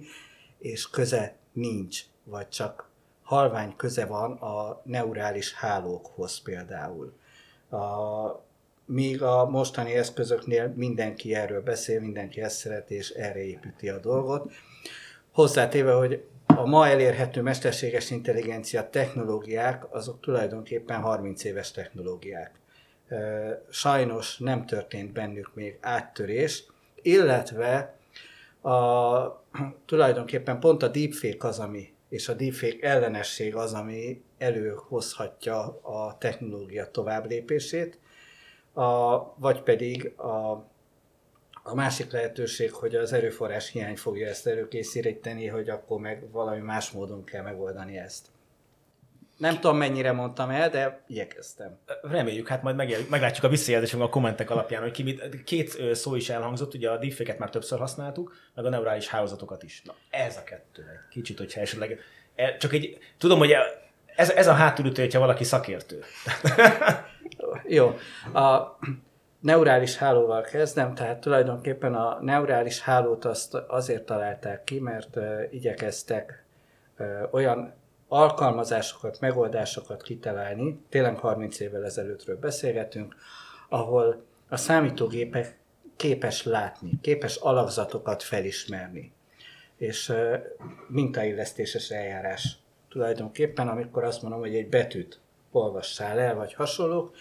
[0.58, 2.90] és köze nincs, vagy csak
[3.22, 7.12] halvány köze van a neurális hálókhoz például.
[7.70, 7.78] A,
[8.84, 14.52] míg a mostani eszközöknél mindenki erről beszél, mindenki ezt szereti, és erre építi a dolgot.
[15.32, 22.61] Hozzátéve, hogy a ma elérhető mesterséges intelligencia technológiák, azok tulajdonképpen 30 éves technológiák.
[23.70, 26.64] Sajnos nem történt bennük még áttörés,
[27.02, 27.96] illetve
[28.60, 28.70] a,
[29.86, 36.90] tulajdonképpen pont a deepfake az, ami, és a deepfake ellenesség az, ami előhozhatja a technológia
[36.90, 37.98] továbblépését,
[38.72, 40.70] a, vagy pedig a
[41.62, 46.90] a másik lehetőség, hogy az erőforrás hiány fogja ezt előkészíteni, hogy akkor meg valami más
[46.90, 48.26] módon kell megoldani ezt.
[49.42, 51.78] Nem tudom, mennyire mondtam el, de igyekeztem.
[52.02, 52.76] Reméljük, hát majd
[53.08, 56.96] meglátjuk a visszajelzésünk a kommentek alapján, hogy ki mit, két szó is elhangzott, ugye a
[56.96, 59.82] difféket már többször használtuk, meg a neurális hálózatokat is.
[59.84, 60.82] Na, ez a kettő.
[61.10, 61.98] Kicsit, hogyha esetleg...
[62.34, 63.54] E, csak egy, tudom, hogy
[64.16, 66.02] ez, ez a hátulütő, hogyha valaki szakértő.
[67.76, 67.94] Jó.
[68.32, 68.78] A,
[69.40, 75.18] neurális hálóval kezdem, tehát tulajdonképpen a neurális hálót azt azért találták ki, mert
[75.50, 76.44] igyekeztek
[77.30, 77.80] olyan
[78.12, 83.14] alkalmazásokat, megoldásokat kitalálni, tényleg 30 évvel ezelőttről beszélgetünk,
[83.68, 85.58] ahol a számítógépek
[85.96, 89.12] képes látni, képes alakzatokat felismerni,
[89.76, 90.12] és
[90.88, 92.56] mintaillesztéses eljárás
[92.88, 95.20] tulajdonképpen, amikor azt mondom, hogy egy betűt
[95.50, 97.16] olvassál el, vagy hasonlók,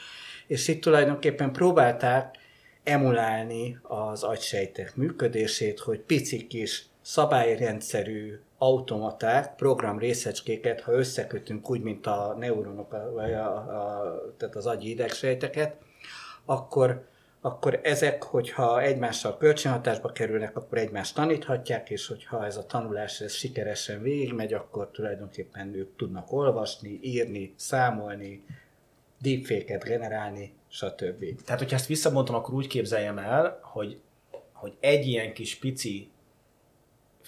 [0.48, 2.38] és itt tulajdonképpen próbálták
[2.84, 12.08] emulálni az agysejtek működését, hogy pici kis szabályrendszerű automaták, program részecskéket, ha összekötünk úgy, mint
[12.08, 15.76] a neuronok, vagy a, a, tehát az agyi idegsejteket,
[16.46, 17.06] akkor,
[17.42, 23.34] akkor ezek, hogyha egymással kölcsönhatásba kerülnek, akkor egymást taníthatják, és hogyha ez a tanulás ez
[23.34, 28.46] sikeresen végigmegy, akkor tulajdonképpen ők tudnak olvasni, írni, számolni,
[29.22, 31.44] deepfake-et generálni, stb.
[31.46, 34.02] Tehát, hogyha ezt visszamondtam, akkor úgy képzeljem el, hogy,
[34.54, 36.12] hogy egy ilyen kis pici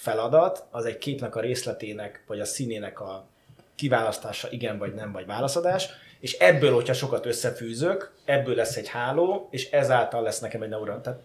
[0.03, 3.27] feladat, az egy képnek a részletének, vagy a színének a
[3.75, 5.89] kiválasztása, igen vagy nem, vagy válaszadás,
[6.19, 11.01] és ebből, hogyha sokat összefűzök, ebből lesz egy háló, és ezáltal lesz nekem egy neuron.
[11.01, 11.19] Tehát...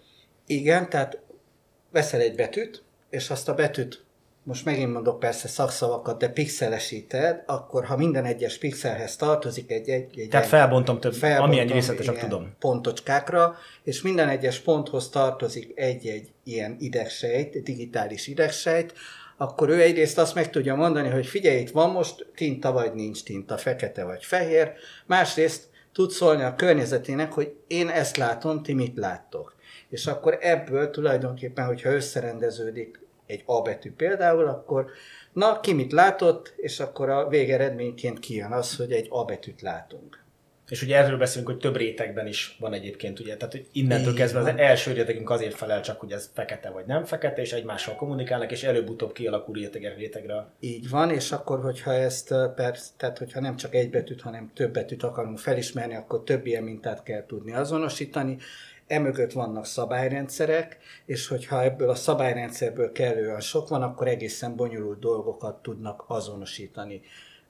[0.46, 1.18] Igen, tehát
[1.90, 4.04] veszel egy betűt, és azt a betűt
[4.48, 9.88] most megint mondok persze szakszavakat, de pixelesíted, akkor ha minden egyes pixelhez tartozik egy...
[9.88, 12.54] egy, egy Tehát felbontom több, felbontom, amilyen részletesebb tudom.
[12.58, 18.92] Pontocskákra, és minden egyes ponthoz tartozik egy-egy ilyen idegsejt, digitális idegsejt,
[19.36, 23.22] akkor ő egyrészt azt meg tudja mondani, hogy figyelj, itt van most tinta vagy nincs
[23.22, 24.72] tinta, fekete vagy fehér,
[25.06, 29.56] másrészt tud szólni a környezetének, hogy én ezt látom, ti mit láttok.
[29.88, 34.90] És akkor ebből tulajdonképpen, hogyha összerendeződik egy A betű például, akkor
[35.32, 40.26] na, ki mit látott, és akkor a végeredményként kijön az, hogy egy A betűt látunk.
[40.68, 44.38] És ugye erről beszélünk, hogy több rétegben is van egyébként, ugye, tehát hogy innentől kezdve
[44.38, 48.50] az első rétegünk azért felel csak, hogy ez fekete vagy nem fekete, és egymással kommunikálnak,
[48.50, 50.46] és előbb-utóbb kialakul rétegek rétegre.
[50.60, 54.72] Így van, és akkor, hogyha ezt persze, tehát hogyha nem csak egy betűt, hanem több
[54.72, 58.36] betűt akarunk felismerni, akkor több ilyen mintát kell tudni azonosítani,
[58.88, 65.62] emögött vannak szabályrendszerek, és hogyha ebből a szabályrendszerből kellően sok van, akkor egészen bonyolult dolgokat
[65.62, 67.00] tudnak azonosítani.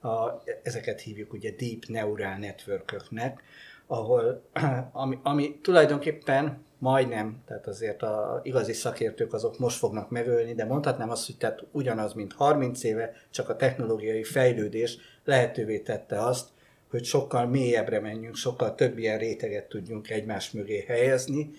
[0.01, 3.43] A, ezeket hívjuk ugye deep neural networköknek,
[3.87, 4.43] ahol,
[4.93, 11.11] ami, ami tulajdonképpen majdnem, tehát azért a igazi szakértők azok most fognak megölni, de mondhatnám
[11.11, 16.49] azt, hogy tehát ugyanaz, mint 30 éve, csak a technológiai fejlődés lehetővé tette azt,
[16.91, 21.51] hogy sokkal mélyebbre menjünk, sokkal több ilyen réteget tudjunk egymás mögé helyezni,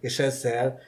[0.00, 0.80] és ezzel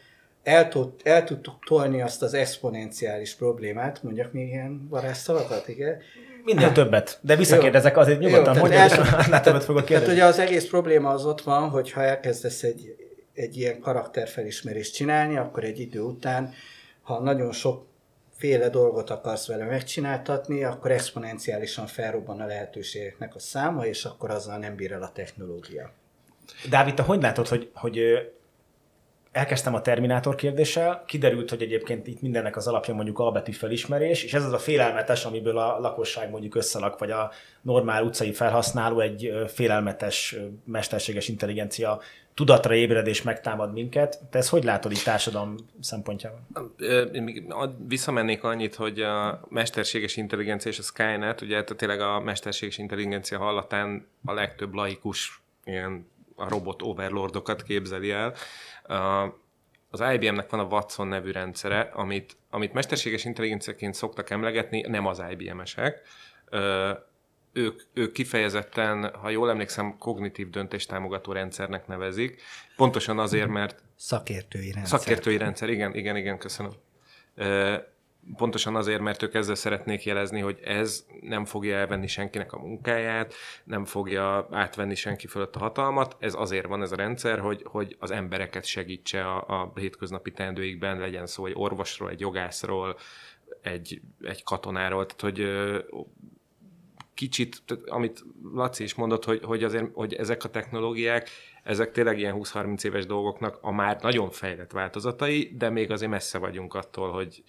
[0.42, 5.98] el, tud, el tudtuk tolni azt az exponenciális problémát, mondjak még ilyen varázsszavakat, igen?
[6.44, 8.88] Minél többet, de visszakérdezek azért nyugodtan, hogy el,
[9.42, 9.88] többet fogok kérdezni.
[9.88, 12.96] Tehát ugye az egész probléma az ott van, hogy ha elkezdesz egy,
[13.34, 16.52] egy ilyen karakterfelismerést csinálni, akkor egy idő után,
[17.02, 17.86] ha nagyon sok
[18.38, 24.58] féle dolgot akarsz vele megcsináltatni, akkor exponenciálisan felrobban a lehetőségeknek a száma, és akkor azzal
[24.58, 25.92] nem bír el a technológia.
[26.68, 28.00] Dávid, te hogy látod, hogy, hogy
[29.32, 34.34] elkezdtem a Terminátor kérdéssel, kiderült, hogy egyébként itt mindennek az alapja mondjuk albetű felismerés, és
[34.34, 37.30] ez az a félelmetes, amiből a lakosság mondjuk összelak, vagy a
[37.62, 42.00] normál utcai felhasználó egy félelmetes mesterséges intelligencia
[42.38, 44.20] tudatra ébred megtámad minket.
[44.30, 46.46] Te ezt hogy látod itt társadalom szempontjában?
[47.12, 47.54] Én
[47.86, 53.38] visszamennék annyit, hogy a mesterséges intelligencia és a Skynet, ugye tehát tényleg a mesterséges intelligencia
[53.38, 58.34] hallatán a legtöbb laikus ilyen a robot overlordokat képzeli el.
[59.90, 65.22] Az IBM-nek van a Watson nevű rendszere, amit, amit mesterséges intelligenciaként szoktak emlegetni, nem az
[65.30, 66.02] IBM-esek.
[67.58, 72.42] Ők, ők kifejezetten, ha jól emlékszem, kognitív döntéstámogató rendszernek nevezik.
[72.76, 73.82] Pontosan azért, mert...
[73.96, 75.00] Szakértői rendszer.
[75.00, 76.72] Szakértői rendszer, igen, igen, igen, köszönöm
[78.36, 83.34] pontosan azért, mert ők ezzel szeretnék jelezni, hogy ez nem fogja elvenni senkinek a munkáját,
[83.64, 87.96] nem fogja átvenni senki fölött a hatalmat, ez azért van ez a rendszer, hogy, hogy
[87.98, 92.96] az embereket segítse a, a hétköznapi teendőikben, legyen szó egy orvosról, egy jogászról,
[93.62, 95.40] egy, egy katonáról, tehát hogy
[97.18, 101.28] kicsit, amit Laci is mondott, hogy, hogy, azért, hogy ezek a technológiák,
[101.62, 106.38] ezek tényleg ilyen 20-30 éves dolgoknak a már nagyon fejlett változatai, de még azért messze
[106.38, 107.42] vagyunk attól, hogy,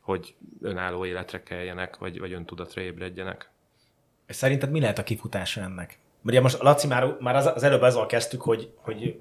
[0.00, 3.50] hogy önálló életre keljenek, vagy, vagy öntudatra ébredjenek.
[4.28, 5.98] Szerinted mi lehet a kifutása ennek?
[6.24, 9.18] Ugye most Laci már, már az, az előbb azzal kezdtük, hogy, hogy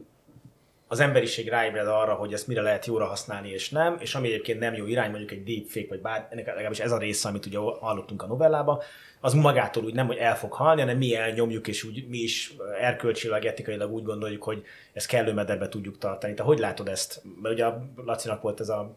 [0.87, 4.59] az emberiség ráébred arra, hogy ezt mire lehet jóra használni és nem, és ami egyébként
[4.59, 7.57] nem jó irány, mondjuk egy deepfake, vagy bár, ennek legalábbis ez a része, amit ugye
[7.57, 8.83] hallottunk a novellába,
[9.19, 12.55] az magától úgy nem, hogy el fog halni, hanem mi elnyomjuk, és úgy, mi is
[12.79, 16.33] erkölcsileg, etikailag úgy gondoljuk, hogy ezt kellő mederbe tudjuk tartani.
[16.33, 17.21] Te hogy látod ezt?
[17.41, 18.93] Mert ugye a Lacinak volt ez a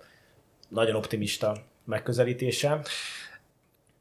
[0.69, 2.81] nagyon optimista megközelítése.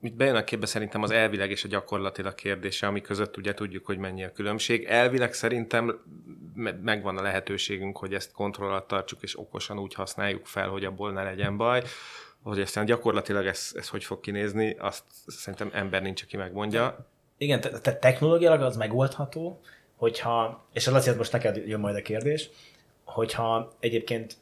[0.02, 3.86] Itt bejön a képbe szerintem az elvileg és a gyakorlatilag kérdése, ami között ugye tudjuk,
[3.86, 4.84] hogy mennyi a különbség.
[4.84, 6.00] Elvileg szerintem
[6.82, 11.12] megvan a lehetőségünk, hogy ezt kontroll alatt tartsuk és okosan úgy használjuk fel, hogy abból
[11.12, 11.84] ne legyen baj.
[12.42, 17.08] Hogy aztán gyakorlatilag ez, ez hogy fog kinézni, azt szerintem ember nincs, aki megmondja.
[17.38, 19.60] Igen, tehát technológiailag az megoldható,
[19.96, 22.50] hogyha, és az azért most neked jön majd a kérdés,
[23.04, 24.38] hogyha egyébként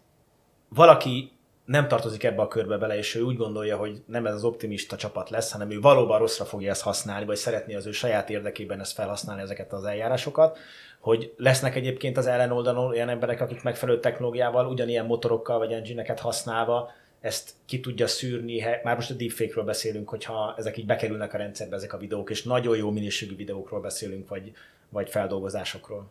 [0.69, 1.31] valaki
[1.65, 4.95] nem tartozik ebbe a körbe bele, és ő úgy gondolja, hogy nem ez az optimista
[4.95, 8.79] csapat lesz, hanem ő valóban rosszra fogja ezt használni, vagy szeretné az ő saját érdekében
[8.79, 10.57] ezt felhasználni, ezeket az eljárásokat,
[10.99, 16.91] hogy lesznek egyébként az ellenoldalon olyan emberek, akik megfelelő technológiával, ugyanilyen motorokkal vagy engine használva
[17.19, 21.75] ezt ki tudja szűrni, már most a deepfake-ről beszélünk, hogyha ezek így bekerülnek a rendszerbe,
[21.75, 24.51] ezek a videók, és nagyon jó minőségű videókról beszélünk, vagy,
[24.89, 26.07] vagy feldolgozásokról.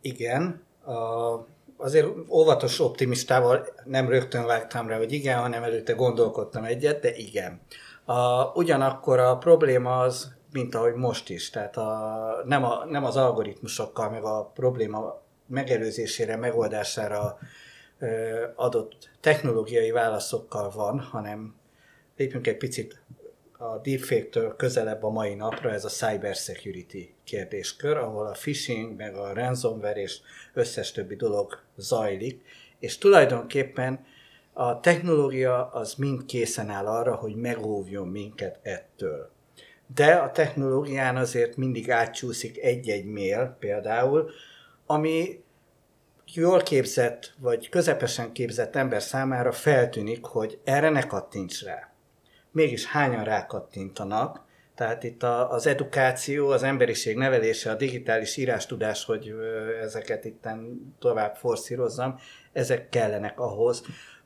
[0.00, 0.62] Igen,
[1.76, 7.60] azért óvatos optimistával nem rögtön vágtam rá, hogy igen, hanem előtte gondolkodtam egyet, de igen.
[8.04, 13.16] A, ugyanakkor a probléma az, mint ahogy most is, tehát a, nem, a, nem az
[13.16, 17.38] algoritmusokkal, meg a probléma megelőzésére, megoldására
[18.54, 21.54] adott technológiai válaszokkal van, hanem
[22.16, 23.02] lépjünk egy picit
[23.58, 29.32] a deepfake-től közelebb a mai napra ez a cybersecurity kérdéskör, ahol a phishing, meg a
[29.34, 30.18] ransomware és
[30.54, 32.42] összes többi dolog zajlik,
[32.78, 34.04] és tulajdonképpen
[34.52, 39.30] a technológia az mind készen áll arra, hogy megóvjon minket ettől.
[39.94, 44.30] De a technológián azért mindig átcsúszik egy-egy mail például,
[44.86, 45.44] ami
[46.34, 51.95] jól képzett, vagy közepesen képzett ember számára feltűnik, hogy erre ne kattints rá
[52.56, 54.44] mégis hányan rákattintanak.
[54.74, 59.34] Tehát itt a, az edukáció, az emberiség nevelése, a digitális írástudás, hogy
[59.82, 60.48] ezeket itt
[60.98, 62.18] tovább forszírozzam,
[62.52, 63.82] ezek kellenek ahhoz.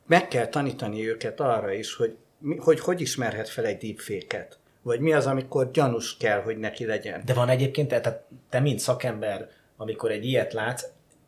[0.07, 2.17] Meg kell tanítani őket arra is, hogy
[2.57, 4.59] hogy, hogy ismerhet fel egy deepfake-et.
[4.81, 7.21] Vagy mi az, amikor gyanús kell, hogy neki legyen.
[7.25, 10.85] De van egyébként, tehát te, mint szakember, amikor egy ilyet látsz,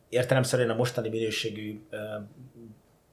[0.08, 1.80] értelemszerűen a mostani minőségű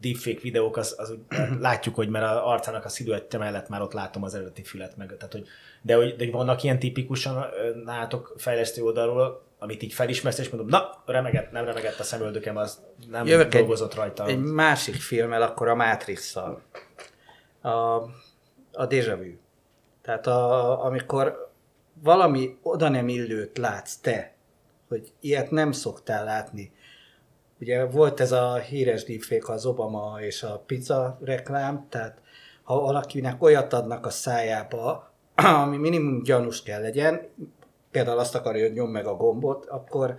[0.01, 1.15] deepfake videók, az, az
[1.59, 5.15] látjuk, hogy mert a arcának a sziluettje mellett már ott látom az eredeti fület meg.
[5.17, 5.47] Tehát, hogy,
[5.81, 7.45] de, hogy, de vannak ilyen tipikusan
[7.85, 12.81] nátok fejlesztő oldalról, amit így felismersz, és mondom, na, remegett, nem remegett a szemöldökem, az
[13.09, 14.25] nem Jövök dolgozott egy, rajta.
[14.25, 16.61] Egy másik filmmel, akkor a matrix A,
[18.71, 19.33] a Deja Vu.
[20.01, 21.51] Tehát a, amikor
[21.93, 24.33] valami oda nem illőt látsz te,
[24.87, 26.71] hogy ilyet nem szoktál látni,
[27.61, 32.21] Ugye volt ez a híres deepfake az Obama és a pizza reklám, tehát
[32.63, 35.13] ha valakinek olyat adnak a szájába,
[35.63, 37.27] ami minimum gyanús kell legyen,
[37.91, 40.15] például azt akarja, hogy nyom meg a gombot, akkor,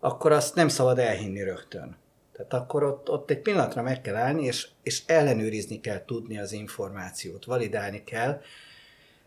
[0.00, 1.96] akkor azt nem szabad elhinni rögtön.
[2.32, 6.52] Tehát akkor ott, ott egy pillanatra meg kell állni, és, és ellenőrizni kell tudni az
[6.52, 8.40] információt, validálni kell.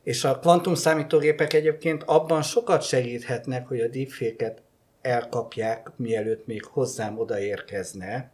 [0.03, 4.61] És a kvantum számítógépek egyébként abban sokat segíthetnek, hogy a deepfake-et
[5.05, 8.31] elkapják, mielőtt még hozzám odaérkezne,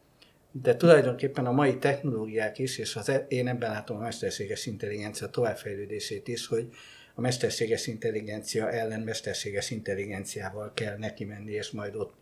[0.51, 5.27] de tulajdonképpen a mai technológiák is, és az e- én ebben látom a mesterséges intelligencia
[5.27, 6.67] továbbfejlődését is, hogy
[7.15, 12.13] a mesterséges intelligencia ellen mesterséges intelligenciával kell neki menni, és majd ott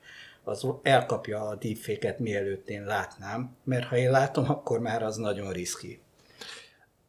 [0.44, 5.52] az elkapja a deepfake-et, mielőtt én látnám, mert ha én látom, akkor már az nagyon
[5.52, 6.00] riszki.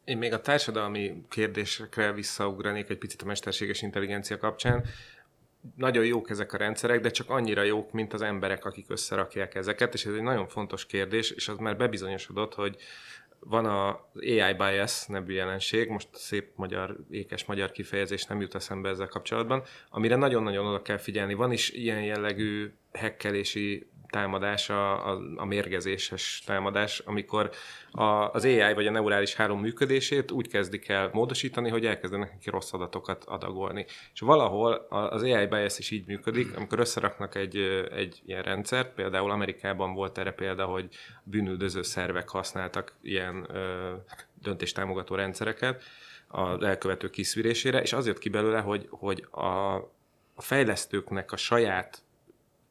[0.04, 4.84] Én még a társadalmi kérdésekre visszaugranék egy picit a mesterséges intelligencia kapcsán.
[5.76, 9.94] Nagyon jók ezek a rendszerek, de csak annyira jók, mint az emberek, akik összerakják ezeket,
[9.94, 12.76] és ez egy nagyon fontos kérdés, és az már bebizonyosodott, hogy
[13.40, 18.88] van az AI bias nevű jelenség, most szép magyar, ékes magyar kifejezés nem jut eszembe
[18.88, 21.34] ezzel kapcsolatban, amire nagyon-nagyon oda kell figyelni.
[21.34, 27.50] Van is ilyen jellegű hekkelési támadás, a, a, a mérgezéses támadás, amikor
[27.90, 32.50] a, az AI vagy a neurális háló működését úgy kezdik el módosítani, hogy elkezdenek neki
[32.50, 33.86] rossz adatokat adagolni.
[34.12, 37.56] És valahol az AI bias is így működik, amikor összeraknak egy,
[37.90, 40.88] egy ilyen rendszert, például Amerikában volt erre példa, hogy
[41.22, 43.92] bűnüldöző szervek használtak ilyen ö,
[44.42, 45.82] döntéstámogató rendszereket
[46.28, 49.74] az elkövető kiszűrésére, és azért ki belőle, hogy, hogy a,
[50.34, 52.02] a fejlesztőknek a saját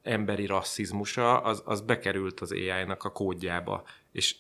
[0.10, 3.84] emberi rasszizmusa, az, az bekerült az AI-nak a kódjába.
[4.12, 4.36] És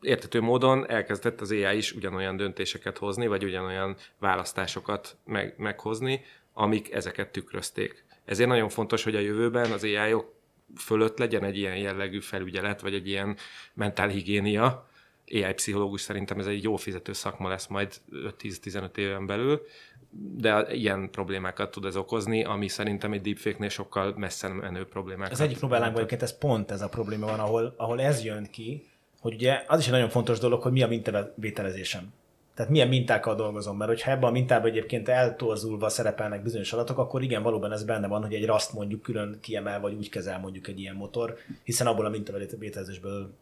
[0.00, 6.92] értető módon elkezdett az AI is ugyanolyan döntéseket hozni, vagy ugyanolyan választásokat meg, meghozni, amik
[6.92, 8.04] ezeket tükrözték.
[8.24, 10.36] Ezért nagyon fontos, hogy a jövőben az ai -ok
[10.76, 13.36] fölött legyen egy ilyen jellegű felügyelet, vagy egy ilyen
[13.74, 14.88] mentálhigiénia.
[15.30, 19.62] AI pszichológus szerintem ez egy jó fizető szakma lesz majd 5-10-15 éven belül,
[20.10, 25.32] de ilyen problémákat tud ez okozni, ami szerintem egy deepfake-nél sokkal messze menő problémákat.
[25.32, 28.86] Az egyik próbálánkban egyébként ez pont ez a probléma van, ahol, ahol ez jön ki,
[29.20, 32.12] hogy ugye az is egy nagyon fontos dolog, hogy mi a mintavételezésem.
[32.54, 37.22] Tehát milyen mintákkal dolgozom, mert hogyha ebben a mintában egyébként eltorzulva szerepelnek bizonyos adatok, akkor
[37.22, 40.68] igen, valóban ez benne van, hogy egy raszt mondjuk külön kiemel, vagy úgy kezel mondjuk
[40.68, 43.34] egy ilyen motor, hiszen abból a mintavételezésből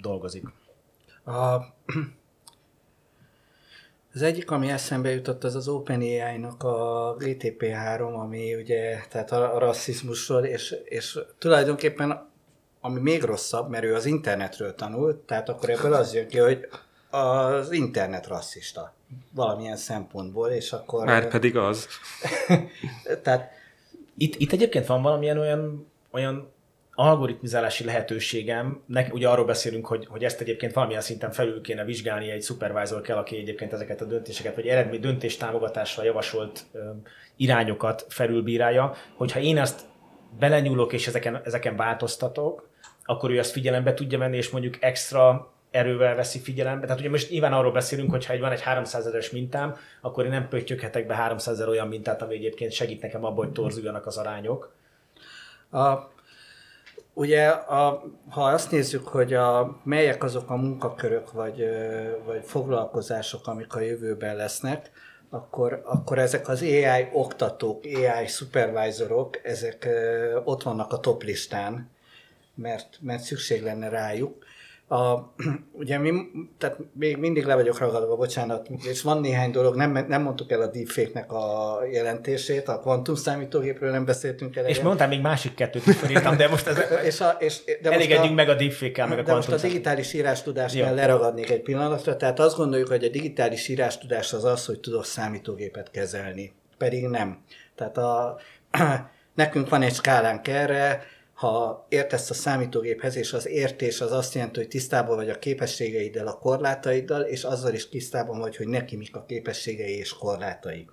[0.00, 0.44] dolgozik.
[1.24, 1.58] A
[4.14, 10.44] az egyik, ami eszembe jutott, az az OpenAI-nak a GTP3, ami ugye, tehát a rasszizmusról,
[10.44, 12.28] és, és tulajdonképpen
[12.80, 16.68] ami még rosszabb, mert ő az internetről tanult, tehát akkor ebből az jön ki, hogy
[17.10, 18.94] az internet rasszista
[19.30, 21.04] valamilyen szempontból, és akkor...
[21.04, 21.86] Már pedig az.
[23.22, 23.50] tehát...
[24.16, 26.52] Itt, itt egyébként van valamilyen olyan, olyan
[27.00, 32.30] algoritmizálási lehetőségem, nek, ugye arról beszélünk, hogy, hogy ezt egyébként valamilyen szinten felül kéne vizsgálni,
[32.30, 36.90] egy supervisor kell, aki egyébként ezeket a döntéseket, vagy eredmény döntéstámogatásra javasolt ö,
[37.36, 39.80] irányokat felülbírálja, hogyha én ezt
[40.38, 42.68] belenyúlok és ezeken, ezeken változtatok,
[43.04, 46.86] akkor ő azt figyelembe tudja venni, és mondjuk extra erővel veszi figyelembe.
[46.86, 50.24] Tehát ugye most nyilván arról beszélünk, hogy ha egy van egy 300 ezeres mintám, akkor
[50.24, 54.06] én nem pöttyöghetek be 300 ezer olyan mintát, ami egyébként segít nekem abban, hogy torzuljanak
[54.06, 54.74] az arányok.
[55.70, 56.16] A,
[57.18, 61.64] Ugye, a, ha azt nézzük, hogy a, melyek azok a munkakörök vagy,
[62.24, 64.90] vagy foglalkozások, amik a jövőben lesznek,
[65.30, 69.88] akkor, akkor ezek az AI oktatók, AI supervisorok, ezek
[70.44, 71.90] ott vannak a top listán,
[72.54, 74.44] mert, mert szükség lenne rájuk.
[74.88, 75.32] A,
[75.80, 76.12] ugye mi,
[76.58, 80.60] tehát még mindig le vagyok ragadva, bocsánat, és van néhány dolog, nem, nem mondtuk el
[80.60, 84.66] a deepfake-nek a jelentését, a kvantum számítógépről nem beszéltünk el.
[84.66, 86.78] És mondtam még másik kettőt is felírtam, de most ez,
[87.10, 90.94] és a, és, de elégedjünk meg a deepfake-kel, meg a De most a digitális írástudásnál
[90.94, 95.90] leragadnék egy pillanatra, tehát azt gondoljuk, hogy a digitális írástudás az az, hogy tudok számítógépet
[95.90, 97.42] kezelni, pedig nem.
[97.74, 98.38] Tehát a,
[99.34, 101.02] nekünk van egy skálánk erre,
[101.38, 106.26] ha értesz a számítógéphez, és az értés az azt jelenti, hogy tisztában vagy a képességeiddel,
[106.26, 110.86] a korlátaiddal, és azzal is tisztában vagy, hogy neki mik a képességei és korlátai.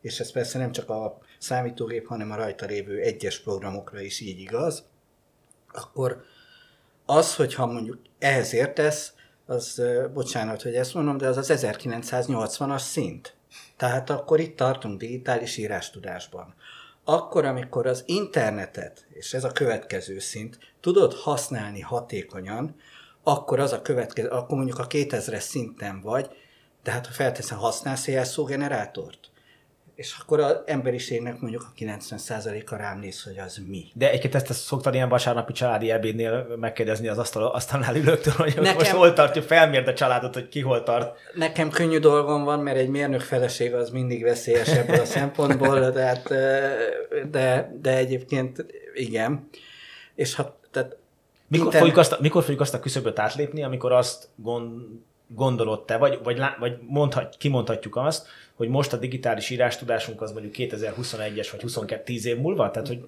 [0.00, 4.40] És ez persze nem csak a számítógép, hanem a rajta lévő egyes programokra is így
[4.40, 4.84] igaz,
[5.72, 6.22] akkor
[7.06, 9.12] az, hogyha mondjuk ehhez értesz,
[9.46, 9.82] az,
[10.14, 13.34] bocsánat, hogy ezt mondom, de az az 1980-as szint.
[13.76, 16.54] Tehát akkor itt tartunk digitális írástudásban
[17.12, 22.76] akkor, amikor az internetet, és ez a következő szint, tudod használni hatékonyan,
[23.22, 26.28] akkor az a következő, akkor mondjuk a 2000-es szinten vagy,
[26.82, 29.30] de hát ha felteszem, használsz jelszógenerátort?
[30.00, 33.84] És akkor az emberiségnek mondjuk a 90%-a rám néz, hogy az mi.
[33.94, 38.54] De egyébként ezt, ezt szoktad ilyen vasárnapi családi ebédnél megkérdezni az asztal, asztalnál ülőktől, hogy
[38.56, 41.18] nekem, most hol tartja, felmérd a családot, hogy ki hol tart.
[41.34, 46.02] Nekem könnyű dolgom van, mert egy mérnök feleség az mindig veszélyes ebből a szempontból, de,
[46.02, 46.28] hát,
[47.30, 49.48] de, de egyébként igen.
[50.14, 50.96] És ha, tehát
[51.48, 51.78] mikor, internet...
[51.78, 54.82] fogjuk azt, mikor fogjuk azt a küszöböt átlépni, amikor azt gond,
[55.26, 58.26] gondolod te, vagy, vagy, vagy mondhat, kimondhatjuk azt,
[58.60, 62.70] hogy most a digitális írástudásunk az mondjuk 2021-es vagy 22 10 év múlva?
[62.70, 63.04] Tehát, hogy...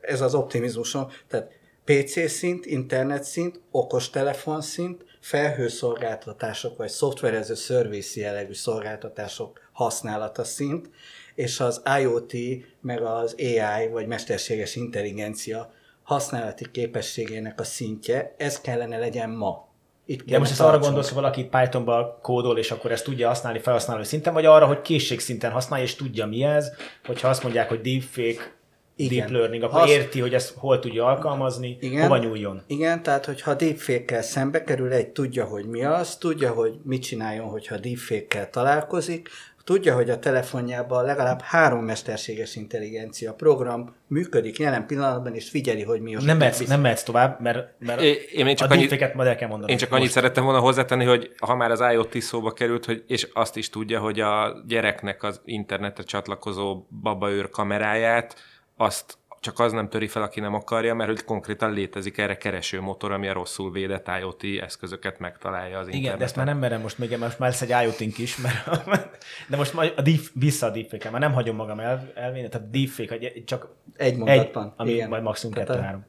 [0.00, 1.08] ez az optimizmusom.
[1.28, 1.50] Tehát
[1.84, 10.90] PC szint, internet szint, okostelefon szint, felhőszolgáltatások vagy szoftverező szerviz jellegű szolgáltatások használata szint,
[11.34, 12.32] és az IoT
[12.80, 15.72] meg az AI vagy mesterséges intelligencia
[16.02, 19.69] használati képességének a szintje, ez kellene legyen ma.
[20.10, 23.58] Itt De most ezt arra gondolsz, hogy valaki Pythonba kódol, és akkor ezt tudja használni
[23.58, 26.72] felhasználó szinten, vagy arra, hogy készségszinten használja, és tudja mi ez,
[27.06, 28.52] hogyha azt mondják, hogy deepfake,
[28.96, 29.18] igen.
[29.18, 29.90] deep learning, akkor Hasz...
[29.90, 32.62] érti, hogy ezt hol tudja alkalmazni, igen, hova nyúljon.
[32.66, 37.48] Igen, tehát hogyha deepfake-kel szembe kerül, egy tudja, hogy mi az, tudja, hogy mit csináljon,
[37.48, 39.28] hogyha deepfake-kel találkozik,
[39.70, 46.00] Tudja, hogy a telefonjában legalább három mesterséges intelligencia program működik jelen pillanatban, és figyeli, hogy
[46.00, 46.24] mi az.
[46.24, 49.48] Nem mehetsz, nem mehetsz tovább, mert, mert é, én csak a annyit, majd el kell
[49.48, 49.72] mondani.
[49.72, 50.14] Én csak annyit most.
[50.14, 54.00] szerettem volna hozzátenni, hogy ha már az IoT szóba került, hogy, és azt is tudja,
[54.00, 58.34] hogy a gyereknek az internetre csatlakozó babaőr kameráját,
[58.76, 63.12] azt csak az nem töri fel, aki nem akarja, mert hogy konkrétan létezik erre keresőmotor,
[63.12, 66.98] ami a rosszul védett IoT eszközöket megtalálja az Igen, de ezt már nem merem most
[66.98, 68.86] még, most már lesz egy iot is, mert,
[69.50, 72.70] de most majd a deep, vissza a deepfake már nem hagyom magam el, elvinni, tehát
[72.70, 75.08] deepfake, csak egy mondatban, egy, ami igen.
[75.08, 76.04] majd maximum kettő-három.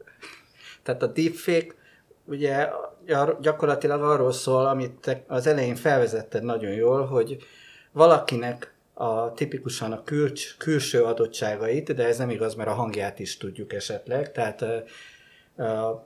[0.83, 1.75] Tehát a deepfake
[2.25, 2.69] ugye
[3.41, 7.37] gyakorlatilag arról szól, amit az elején felvezetted nagyon jól, hogy
[7.91, 13.37] valakinek a tipikusan a külcs, külső adottságait, de ez nem igaz, mert a hangját is
[13.37, 14.61] tudjuk esetleg, tehát
[15.57, 16.05] a,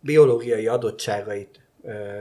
[0.00, 1.60] biológiai adottságait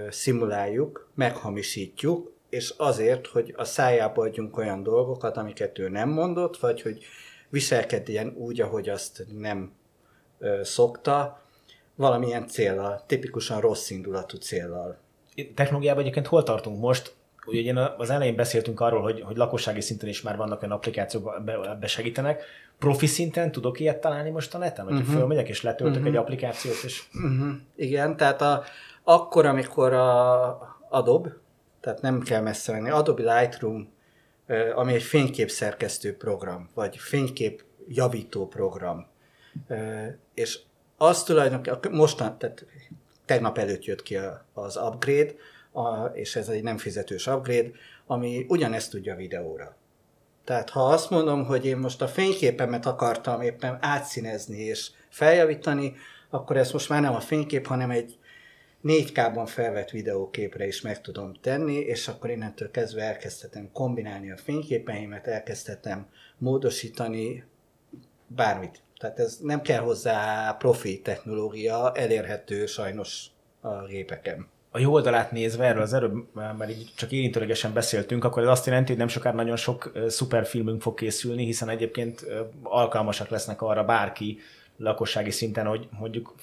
[0.09, 6.81] szimuláljuk, meghamisítjuk, és azért, hogy a szájába adjunk olyan dolgokat, amiket ő nem mondott, vagy
[6.81, 7.05] hogy
[7.49, 9.71] viselkedjen úgy, ahogy azt nem
[10.61, 11.41] szokta,
[11.95, 14.97] valamilyen célral, tipikusan rossz indulatú célral.
[15.55, 17.15] Technológiában egyébként hol tartunk most?
[17.45, 21.87] Ugye az elején beszéltünk arról, hogy, hogy lakossági szinten is már vannak olyan applikációk, ebbe
[21.87, 22.43] segítenek.
[22.79, 24.85] Profi szinten tudok ilyet találni most a neten?
[24.85, 25.15] Hogy uh-huh.
[25.15, 26.13] fölmegyek és letöltök uh-huh.
[26.13, 26.83] egy applikációt?
[26.83, 27.03] És...
[27.13, 27.53] Uh-huh.
[27.75, 28.63] Igen, tehát a,
[29.03, 31.35] akkor, amikor a Adobe,
[31.79, 33.93] tehát nem kell messze menni, Adobe Lightroom,
[34.75, 39.07] ami egy fényképszerkesztő program, vagy fénykép javító program,
[40.33, 40.59] és
[40.97, 42.65] az tulajdonképpen mostan, tehát
[43.25, 44.17] tegnap előtt jött ki
[44.53, 45.31] az upgrade,
[45.75, 47.69] a, és ez egy nem fizetős upgrade,
[48.07, 49.75] ami ugyanezt tudja videóra.
[50.43, 55.95] Tehát ha azt mondom, hogy én most a fényképemet akartam éppen átszínezni és feljavítani,
[56.29, 58.17] akkor ezt most már nem a fénykép, hanem egy
[58.83, 65.27] 4K-ban felvett videóképre is meg tudom tenni, és akkor innentől kezdve elkezdhetem kombinálni a fényképeimet,
[65.27, 66.07] elkezdhetem
[66.37, 67.43] módosítani
[68.27, 68.81] bármit.
[68.97, 73.25] Tehát ez nem kell hozzá profi technológia, elérhető sajnos
[73.61, 78.41] a gépeken a jó oldalát nézve, erről az előbb már így csak érintőlegesen beszéltünk, akkor
[78.41, 82.25] ez azt jelenti, hogy nem sokára nagyon sok szuperfilmünk fog készülni, hiszen egyébként
[82.63, 84.39] alkalmasak lesznek arra bárki
[84.77, 86.35] lakossági szinten, hogy mondjuk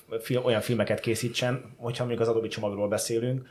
[0.42, 3.46] olyan filmeket készítsen, hogyha még az Adobe csomagról beszélünk,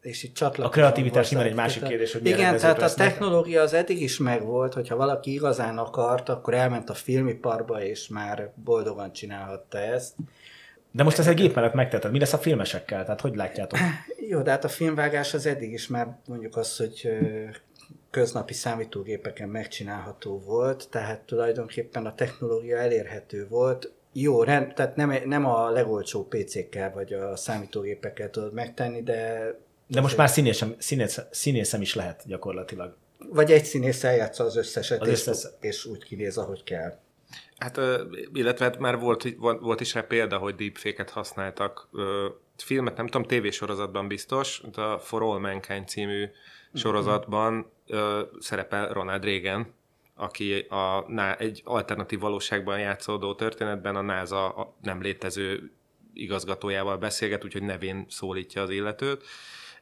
[0.00, 4.02] és itt A kreativitás nyilván egy másik kérdés, hogy Igen, tehát a technológia az eddig
[4.02, 10.14] is megvolt, hogyha valaki igazán akart, akkor elment a filmiparba, és már boldogan csinálhatta ezt.
[10.94, 12.10] De most ez egy gép mellett megteheted.
[12.10, 13.04] Mi lesz a filmesekkel?
[13.04, 13.78] Tehát hogy látjátok?
[14.32, 17.08] Jó, de hát a filmvágás az eddig is már mondjuk az, hogy
[18.10, 23.92] köznapi számítógépeken megcsinálható volt, tehát tulajdonképpen a technológia elérhető volt.
[24.12, 29.50] Jó, rend, tehát nem, nem a legolcsó PC-kkel vagy a számítógépekkel tudod megtenni, de...
[29.86, 32.96] De most már színészem, színész, színészem is lehet gyakorlatilag.
[33.18, 35.50] Vagy egy színész eljátsza az összeset, az és, összes...
[35.60, 36.98] és úgy kinéz, ahogy kell.
[37.56, 37.80] Hát,
[38.32, 41.88] illetve hát már volt, volt is rá példa, hogy deepfake-et használtak.
[42.56, 46.28] Filmet nem tudom, tévésorozatban biztos, a For All Mankind című
[46.74, 47.72] sorozatban
[48.38, 49.74] szerepel Ronald Reagan,
[50.14, 51.06] aki a,
[51.38, 55.70] egy alternatív valóságban játszódó történetben a NASA a nem létező
[56.12, 59.24] igazgatójával beszélget, úgyhogy nevén szólítja az illetőt.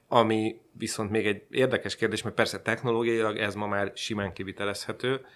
[0.08, 5.26] Ami viszont még egy érdekes kérdés, mert persze technológiailag ez ma már simán kivitelezhető,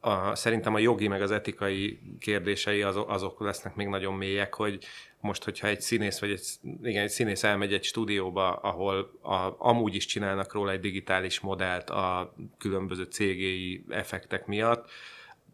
[0.00, 4.84] a, szerintem a jogi meg az etikai kérdései azok, azok lesznek még nagyon mélyek, hogy
[5.20, 6.42] most, hogyha egy színész, vagy egy,
[6.82, 11.90] igen, egy színész elmegy egy stúdióba, ahol a, amúgy is csinálnak róla egy digitális modellt
[11.90, 14.90] a különböző cégéi effektek miatt,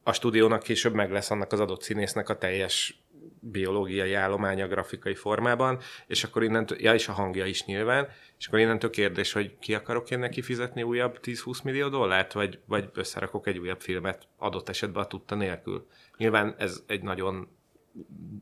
[0.03, 3.01] a stúdiónak később meg lesz annak az adott színésznek a teljes
[3.41, 8.09] biológiai állománya grafikai formában, és akkor innentől, ja, és a hangja is nyilván,
[8.39, 12.59] és akkor innentől kérdés, hogy ki akarok én neki fizetni újabb 10-20 millió dollárt, vagy,
[12.67, 15.87] vagy összerakok egy újabb filmet adott esetben a tudta nélkül.
[16.17, 17.49] Nyilván ez egy nagyon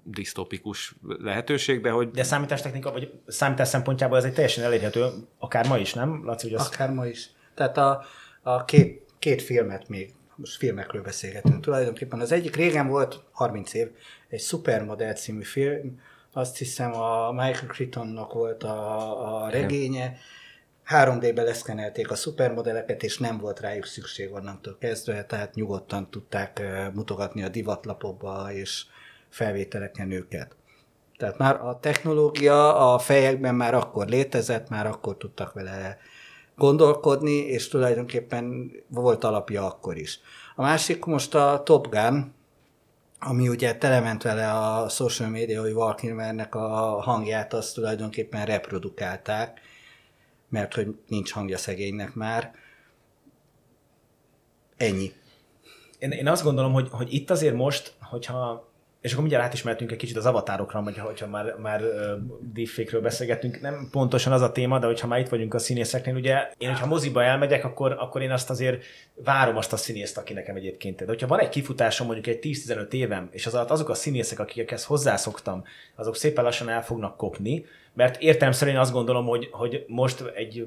[0.05, 2.11] disztópikus lehetőség, de hogy...
[2.11, 5.07] De számítástechnika, vagy számítás szempontjából ez egy teljesen elérhető,
[5.39, 6.25] akár ma is, nem?
[6.25, 6.67] Laci, hogy az...
[6.67, 7.31] Akár ma is.
[7.55, 8.05] Tehát a,
[8.43, 12.21] a két, két filmet még most filmekről beszélgetünk tulajdonképpen.
[12.21, 13.89] Az egyik régen volt, 30 év,
[14.35, 16.01] egy Supermodell című film,
[16.33, 20.17] azt hiszem a Michael Crichtonnak volt a, a regénye,
[20.89, 26.63] 3D-be leszkenelték a szupermodelleket, és nem volt rájuk szükség onnantól kezdve, tehát nyugodtan tudták
[26.95, 28.85] mutogatni a divatlapokba és
[29.29, 30.57] felvételeken őket.
[31.17, 35.99] Tehát már a technológia a fejekben már akkor létezett, már akkor tudtak vele
[36.57, 40.21] gondolkodni, és tulajdonképpen volt alapja akkor is.
[40.57, 42.35] A másik most a Top Gun,
[43.25, 49.61] ami ugye telement vele a social media, hogy Val Kilmernek a hangját azt tulajdonképpen reprodukálták,
[50.49, 52.53] mert hogy nincs hangja szegénynek már.
[54.77, 55.13] Ennyi.
[55.99, 58.73] Én, én azt gondolom, hogy, hogy itt azért most, hogyha
[59.05, 61.83] és akkor mindjárt át is mehetünk egy kicsit az avatárokra, hogyha már, már
[62.53, 63.61] deepfake-ről beszélgetünk.
[63.61, 66.87] Nem pontosan az a téma, de hogyha már itt vagyunk a színészeknél, ugye én, hogyha
[66.87, 68.85] moziba elmegyek, akkor, akkor én azt azért
[69.15, 70.97] várom azt a színészt, aki nekem egyébként.
[70.97, 74.39] De hogyha van egy kifutásom mondjuk egy 10-15 évem, és az alatt azok a színészek,
[74.39, 80.25] akikhez hozzászoktam, azok szépen lassan el fognak kopni, mert értelemszerűen azt gondolom, hogy, hogy most
[80.35, 80.67] egy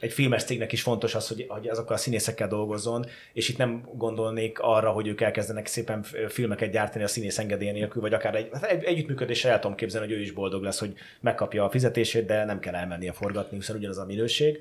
[0.00, 3.88] egy filmes cégnek is fontos az, hogy, hogy azokkal a színészekkel dolgozzon, és itt nem
[3.92, 8.48] gondolnék arra, hogy ők elkezdenek szépen filmeket gyártani a színész engedélye nélkül, vagy akár egy,
[8.52, 12.26] hát egy együttműködéssel el tudom képzelni, hogy ő is boldog lesz, hogy megkapja a fizetését,
[12.26, 14.58] de nem kell elmennie forgatni, hiszen ugyanaz a minőség.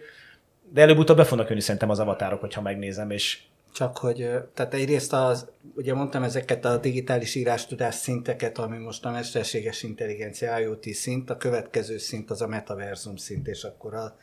[0.69, 3.39] De előbb-utóbb be fognak jönni szerintem az avatárok, hogyha megnézem, és
[3.73, 9.11] csak hogy, tehát egyrészt az, ugye mondtam ezeket a digitális írástudás szinteket, ami most a
[9.11, 14.17] mesterséges intelligencia IoT szint, a következő szint az a metaverzum szint, és akkor a,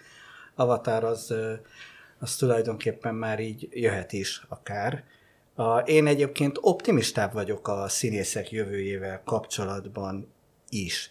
[0.60, 1.34] Avatar az,
[2.18, 5.04] az tulajdonképpen már így jöhet is akár.
[5.84, 10.32] Én egyébként optimistább vagyok a színészek jövőjével kapcsolatban
[10.68, 11.10] is.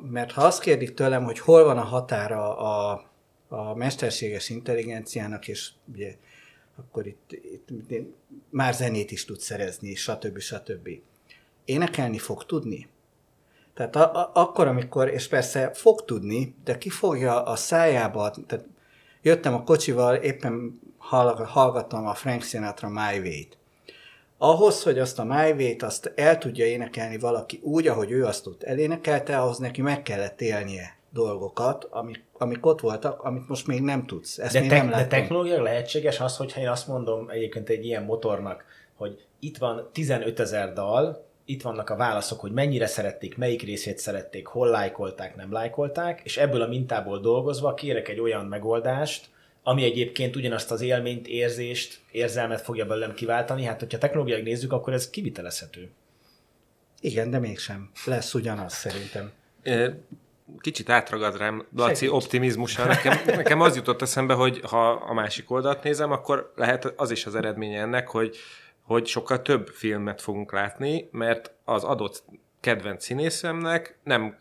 [0.00, 3.04] Mert ha azt kérdik tőlem, hogy hol van a határa a,
[3.48, 6.16] a mesterséges intelligenciának, és ugye
[6.76, 7.68] akkor itt, itt
[8.50, 10.38] már zenét is tud szerezni, stb.
[10.38, 10.88] stb.
[11.64, 12.88] Énekelni fog tudni?
[13.74, 18.66] Tehát a, a, akkor, amikor, és persze fog tudni, de ki fogja a szájába, tehát
[19.22, 20.80] jöttem a kocsival, éppen
[21.44, 23.58] hallgattam a Frank Sinatra My Way-t.
[24.38, 28.46] Ahhoz, hogy azt a My Way-t azt el tudja énekelni valaki úgy, ahogy ő azt
[28.46, 33.80] ott elénekelte, ahhoz neki meg kellett élnie dolgokat, amik, amik ott voltak, amit most még
[33.80, 34.38] nem tudsz.
[34.38, 37.84] Ezt de, még te, nem de technológiai lehetséges az, hogyha én azt mondom egyébként egy
[37.84, 38.64] ilyen motornak,
[38.96, 43.98] hogy itt van 15 ezer dal, itt vannak a válaszok, hogy mennyire szerették, melyik részét
[43.98, 49.28] szerették, hol lájkolták, nem lájkolták, és ebből a mintából dolgozva kérek egy olyan megoldást,
[49.62, 53.64] ami egyébként ugyanazt az élményt, érzést, érzelmet fogja belőlem kiváltani.
[53.64, 55.90] Hát, hogyha technológiai nézzük, akkor ez kivitelezhető.
[57.00, 57.90] Igen, de mégsem.
[58.04, 59.32] Lesz ugyanaz szerintem.
[60.60, 62.84] Kicsit átragad rám Laci optimizmusa.
[62.84, 67.26] Nekem, nekem az jutott eszembe, hogy ha a másik oldalt nézem, akkor lehet az is
[67.26, 68.36] az eredménye ennek, hogy
[68.90, 72.24] hogy sokkal több filmet fogunk látni, mert az adott
[72.60, 74.38] kedvenc színészemnek nem,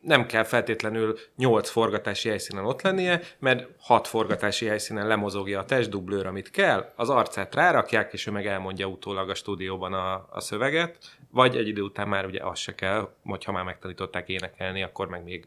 [0.00, 6.26] nem kell feltétlenül 8 forgatási helyszínen ott lennie, mert 6 forgatási helyszínen lemozogja a testdublőr,
[6.26, 10.98] amit kell, az arcát rárakják, és ő meg elmondja utólag a stúdióban a, a szöveget,
[11.30, 15.08] vagy egy idő után már ugye az se kell, vagy ha már megtanították énekelni, akkor
[15.08, 15.46] meg még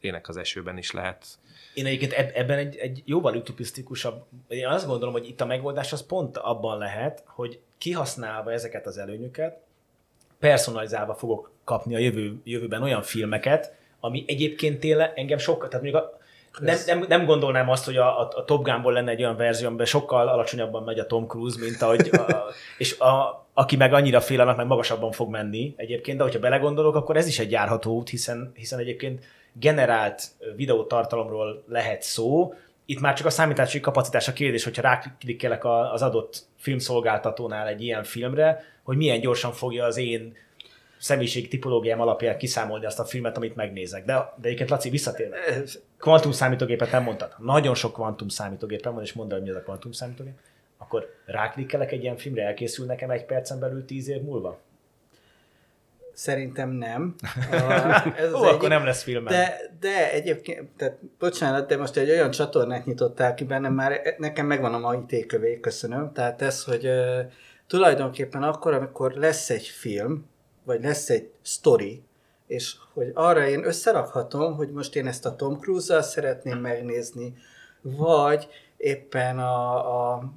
[0.00, 1.26] ének az esőben is lehet
[1.74, 6.06] én egyébként ebben egy, egy jóval utopisztikusabb, én azt gondolom, hogy itt a megoldás az
[6.06, 9.60] pont abban lehet, hogy kihasználva ezeket az előnyöket,
[10.38, 16.04] personalizálva fogok kapni a jövő, jövőben olyan filmeket, ami egyébként tényleg engem sokkal, tehát mondjuk
[16.04, 16.20] a,
[16.60, 19.66] nem, nem, nem, gondolnám azt, hogy a, a, a Top Gunból lenne egy olyan verzió,
[19.66, 22.42] amiben sokkal alacsonyabban megy a Tom Cruise, mint ahogy, a,
[22.78, 26.94] és a, aki meg annyira fél annak, meg magasabban fog menni egyébként, de hogyha belegondolok,
[26.94, 30.22] akkor ez is egy járható út, hiszen, hiszen egyébként generált
[30.56, 36.46] videótartalomról lehet szó, itt már csak a számítási kapacitás a kérdés, hogyha ráklikkelek az adott
[36.56, 40.36] filmszolgáltatónál egy ilyen filmre, hogy milyen gyorsan fogja az én
[40.98, 44.04] személyiség tipológiám alapján kiszámolni azt a filmet, amit megnézek.
[44.04, 45.28] De, de egyébként Laci, visszatér.
[45.98, 47.34] Kvantum számítógépet nem mondtad.
[47.38, 50.34] Nagyon sok kvantum számítógépem van, és mondd hogy mi az a kvantum számítógép.
[50.78, 54.60] Akkor ráklikkelek egy ilyen filmre, elkészül nekem egy percen belül tíz év múlva?
[56.12, 57.14] Szerintem nem.
[58.16, 59.24] Ez Ó, akkor nem lesz film.
[59.24, 64.46] De, de egyébként, tehát bocsánat, de most egy olyan csatornát nyitottál ki bennem, már nekem
[64.46, 66.12] megvan a mai tékövé, köszönöm.
[66.12, 67.18] Tehát ez, hogy uh,
[67.66, 70.26] tulajdonképpen akkor, amikor lesz egy film,
[70.64, 72.02] vagy lesz egy story,
[72.46, 77.34] és hogy arra én összerakhatom, hogy most én ezt a Tom Cruise-zal szeretném megnézni,
[77.80, 80.32] vagy éppen a, a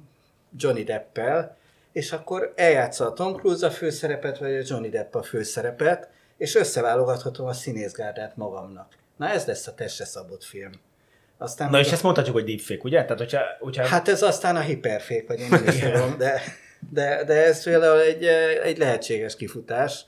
[0.56, 1.56] Johnny Deppel,
[1.96, 6.54] és akkor eljátsza a Tom Cruise a főszerepet, vagy a Johnny Depp a főszerepet, és
[6.54, 8.92] összeválogathatom a színészgárdát magamnak.
[9.16, 10.70] Na ez lesz a testre szabott film.
[11.38, 13.02] Aztán Na és ezt mondhatjuk, hogy deepfake, ugye?
[13.02, 13.86] Tehát, hogyha, hogyha...
[13.86, 16.42] Hát ez aztán a hiperfék, vagy én is tudom, de,
[16.90, 18.24] de, de ez például egy,
[18.62, 20.04] egy lehetséges kifutás.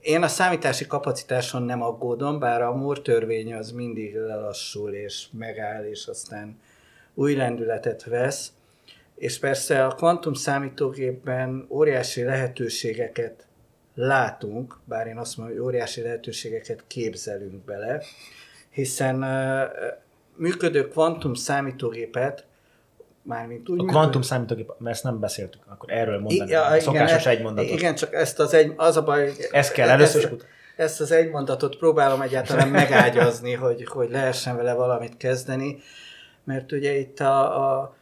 [0.00, 5.84] Én a számítási kapacitáson nem aggódom, bár a Moore törvény az mindig lelassul és megáll,
[5.84, 6.60] és aztán
[7.14, 8.52] új lendületet vesz.
[9.22, 13.46] És persze a kvantum számítógépben óriási lehetőségeket
[13.94, 18.02] látunk, bár én azt mondom, hogy óriási lehetőségeket képzelünk bele,
[18.70, 19.16] hiszen
[20.36, 22.46] működő kvantum számítógépet,
[23.22, 26.50] mármint úgy A kvantum számítógép, mert ezt nem beszéltük, akkor erről mondani.
[26.50, 27.70] Ja, a szokásos igen, egy mondatot.
[27.70, 30.46] Igen, csak ezt az egy, az a baj, ezt kell először ezt,
[30.76, 35.78] ezt az egy mondatot próbálom egyáltalán megágyazni, hogy, hogy lehessen vele valamit kezdeni,
[36.44, 38.00] mert ugye itt a, a,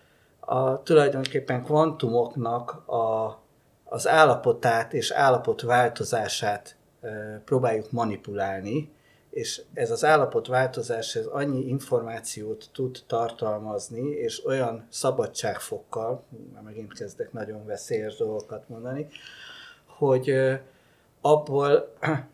[0.52, 3.38] a tulajdonképpen kvantumoknak a,
[3.84, 7.08] az állapotát és állapotváltozását e,
[7.44, 8.90] próbáljuk manipulálni,
[9.30, 16.22] és ez az állapotváltozás ez annyi információt tud tartalmazni, és olyan szabadságfokkal,
[16.52, 19.06] már megint kezdek nagyon veszélyes dolgokat mondani,
[19.86, 20.34] hogy
[21.20, 22.28] abból, tehát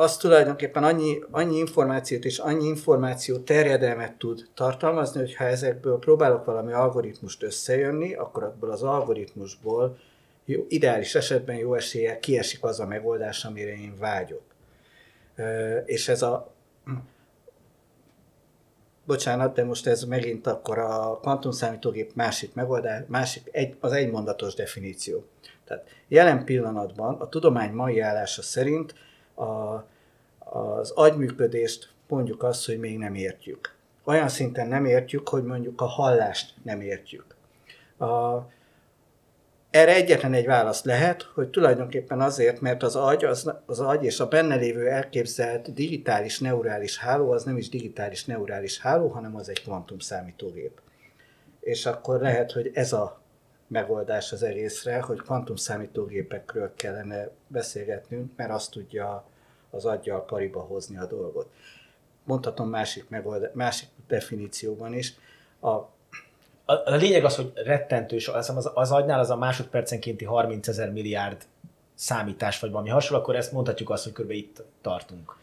[0.00, 6.44] az tulajdonképpen annyi, annyi információt és annyi információ terjedelmet tud tartalmazni, hogy ha ezekből próbálok
[6.44, 9.98] valami algoritmust összejönni, akkor abból az algoritmusból
[10.44, 14.42] jó, ideális esetben jó eséllyel kiesik az a megoldás, amire én vágyok.
[15.84, 16.52] És ez a
[19.04, 25.24] bocsánat, de most ez megint akkor a kvantumszámítógép másik megoldás, másik, egy, az egymondatos definíció.
[25.64, 28.94] Tehát jelen pillanatban a tudomány mai állása szerint
[29.34, 29.84] a,
[30.38, 33.74] az agyműködést mondjuk azt, hogy még nem értjük.
[34.04, 37.24] Olyan szinten nem értjük, hogy mondjuk a hallást nem értjük.
[37.98, 38.38] A,
[39.70, 44.20] erre egyetlen egy válasz lehet, hogy tulajdonképpen azért, mert az agy, az, az agy és
[44.20, 49.48] a benne lévő elképzelt digitális neurális háló az nem is digitális neurális háló, hanem az
[49.48, 50.80] egy kvantum számítógép.
[51.60, 53.19] És akkor lehet, hogy ez a
[53.70, 59.24] megoldás az egészre, hogy kvantum számítógépekről kellene beszélgetnünk, mert azt tudja
[59.70, 61.50] az aggyal pariba hozni a dolgot.
[62.24, 65.14] Mondhatom másik, megoldás, másik definícióban is.
[65.60, 65.88] A
[66.70, 70.92] a, a lényeg az, hogy rettentős, az, az, az agynál az a másodpercenkénti 30 ezer
[70.92, 71.42] milliárd
[71.94, 74.30] számítás, vagy valami hasonló, akkor ezt mondhatjuk azt, hogy kb.
[74.30, 75.36] itt tartunk.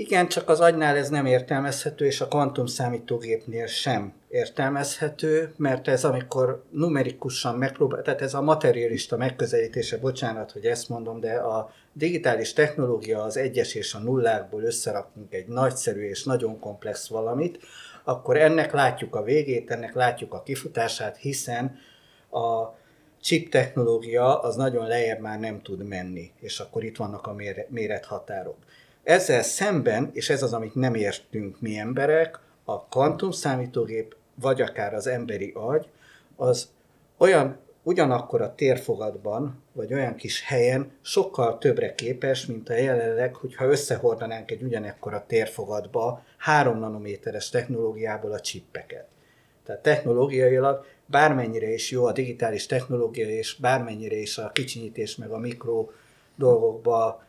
[0.00, 6.04] Igen, csak az agynál ez nem értelmezhető, és a kvantum számítógépnél sem értelmezhető, mert ez
[6.04, 12.52] amikor numerikusan megpróbál, tehát ez a materialista megközelítése, bocsánat, hogy ezt mondom, de a digitális
[12.52, 17.58] technológia az egyes és a nullákból összerakunk egy nagyszerű és nagyon komplex valamit,
[18.04, 21.78] akkor ennek látjuk a végét, ennek látjuk a kifutását, hiszen
[22.30, 22.78] a
[23.20, 27.36] chip technológia az nagyon lejjebb már nem tud menni, és akkor itt vannak a
[27.68, 28.56] mérethatárok.
[29.02, 34.94] Ezzel szemben, és ez az, amit nem értünk mi emberek, a kvantum számítógép, vagy akár
[34.94, 35.88] az emberi agy,
[36.36, 36.68] az
[37.16, 43.64] olyan ugyanakkor a térfogatban, vagy olyan kis helyen sokkal többre képes, mint a jelenleg, hogyha
[43.64, 49.06] összehordanánk egy ugyanekkor a térfogatba három nanométeres technológiából a csippeket.
[49.64, 55.38] Tehát technológiailag bármennyire is jó a digitális technológia, és bármennyire is a kicsinyítés meg a
[55.38, 55.88] mikro
[56.36, 57.22] dolgokba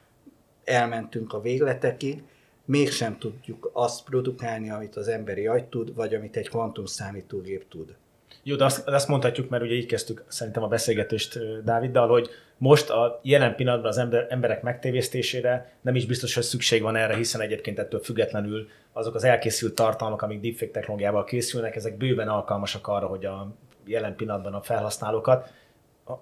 [0.64, 2.24] elmentünk a végletekig,
[2.66, 7.96] mégsem tudjuk azt produkálni, amit az emberi agy tud, vagy amit egy kvantum számítógép tud.
[8.44, 12.90] Jó, de azt, azt mondhatjuk, mert ugye így kezdtük szerintem a beszélgetést Dáviddal, hogy most
[12.90, 17.42] a jelen pillanatban az ember, emberek megtévesztésére nem is biztos, hogy szükség van erre, hiszen
[17.42, 23.08] egyébként ettől függetlenül azok az elkészült tartalmak, amik deepfake technológiával készülnek, ezek bőven alkalmasak arra,
[23.08, 23.54] hogy a
[23.86, 25.50] jelen pillanatban a felhasználókat,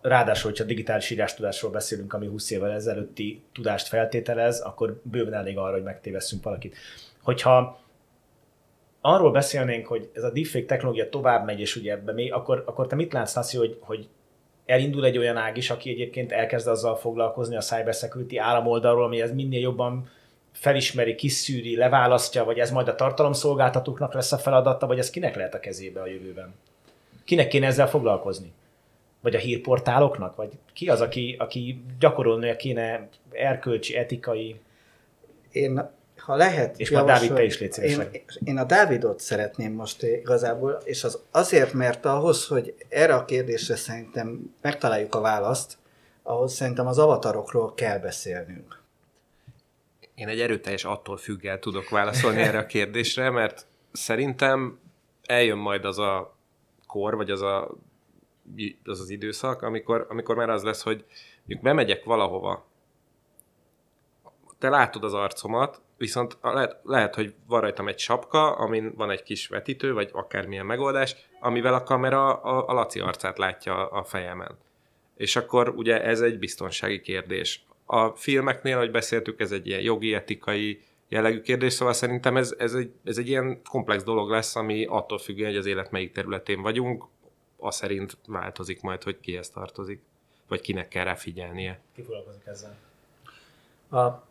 [0.02, 5.74] ráadásul, hogyha digitális írástudásról beszélünk, ami 20 évvel ezelőtti tudást feltételez, akkor bőven elég arra,
[5.74, 6.76] hogy megtévesszünk valakit.
[7.22, 7.80] Hogyha
[9.02, 12.88] arról beszélnénk, hogy ez a deepfake technológia tovább megy, és ugye ebbe még, akkor, akkor
[12.88, 14.08] te mit látsz, Nassi, hogy, hogy
[14.66, 19.32] elindul egy olyan ág is, aki egyébként elkezd azzal foglalkozni a cybersecurity államoldalról, ami ez
[19.32, 20.10] minél jobban
[20.52, 25.54] felismeri, kiszűri, leválasztja, vagy ez majd a tartalomszolgáltatóknak lesz a feladata, vagy ez kinek lehet
[25.54, 26.54] a kezébe a jövőben?
[27.24, 28.52] Kinek kéne ezzel foglalkozni?
[29.22, 30.36] Vagy a hírportáloknak?
[30.36, 34.60] Vagy ki az, aki, aki gyakorolnia kéne erkölcsi, etikai...
[35.52, 35.90] Én
[36.20, 36.80] ha lehet...
[36.80, 38.10] És már Dávid, te is légy én,
[38.44, 43.76] én a Dávidot szeretném most igazából, és az azért, mert ahhoz, hogy erre a kérdésre
[43.76, 45.78] szerintem megtaláljuk a választ,
[46.24, 48.82] ahhoz szerintem az avatarokról kell beszélnünk.
[50.16, 54.80] Én egy erőteljes attól függel tudok válaszolni erre a kérdésre, mert szerintem
[55.26, 56.36] eljön majd az a
[56.88, 57.72] kor, vagy az a,
[58.84, 61.06] az, az időszak, amikor, amikor már az lesz, hogy
[61.38, 62.68] mondjuk bemegyek valahova,
[64.60, 69.24] te látod az arcomat, viszont lehet, lehet, hogy van rajtam egy sapka, amin van egy
[69.24, 74.58] kis vetítő, vagy akármilyen megoldás, amivel a kamera a, a Laci arcát látja a fejemen.
[75.18, 77.66] És akkor ugye ez egy biztonsági kérdés.
[77.86, 82.74] A filmeknél, ahogy beszéltük, ez egy ilyen jogi, etikai jellegű kérdés, szóval szerintem ez, ez,
[82.74, 86.62] egy, ez egy ilyen komplex dolog lesz, ami attól függően, hogy az élet melyik területén
[86.62, 87.06] vagyunk,
[87.60, 90.02] az szerint változik majd, hogy kihez tartozik,
[90.48, 91.80] vagy kinek kell rá figyelnie.
[91.96, 92.76] Ki foglalkozik ezzel?
[93.90, 94.28] A,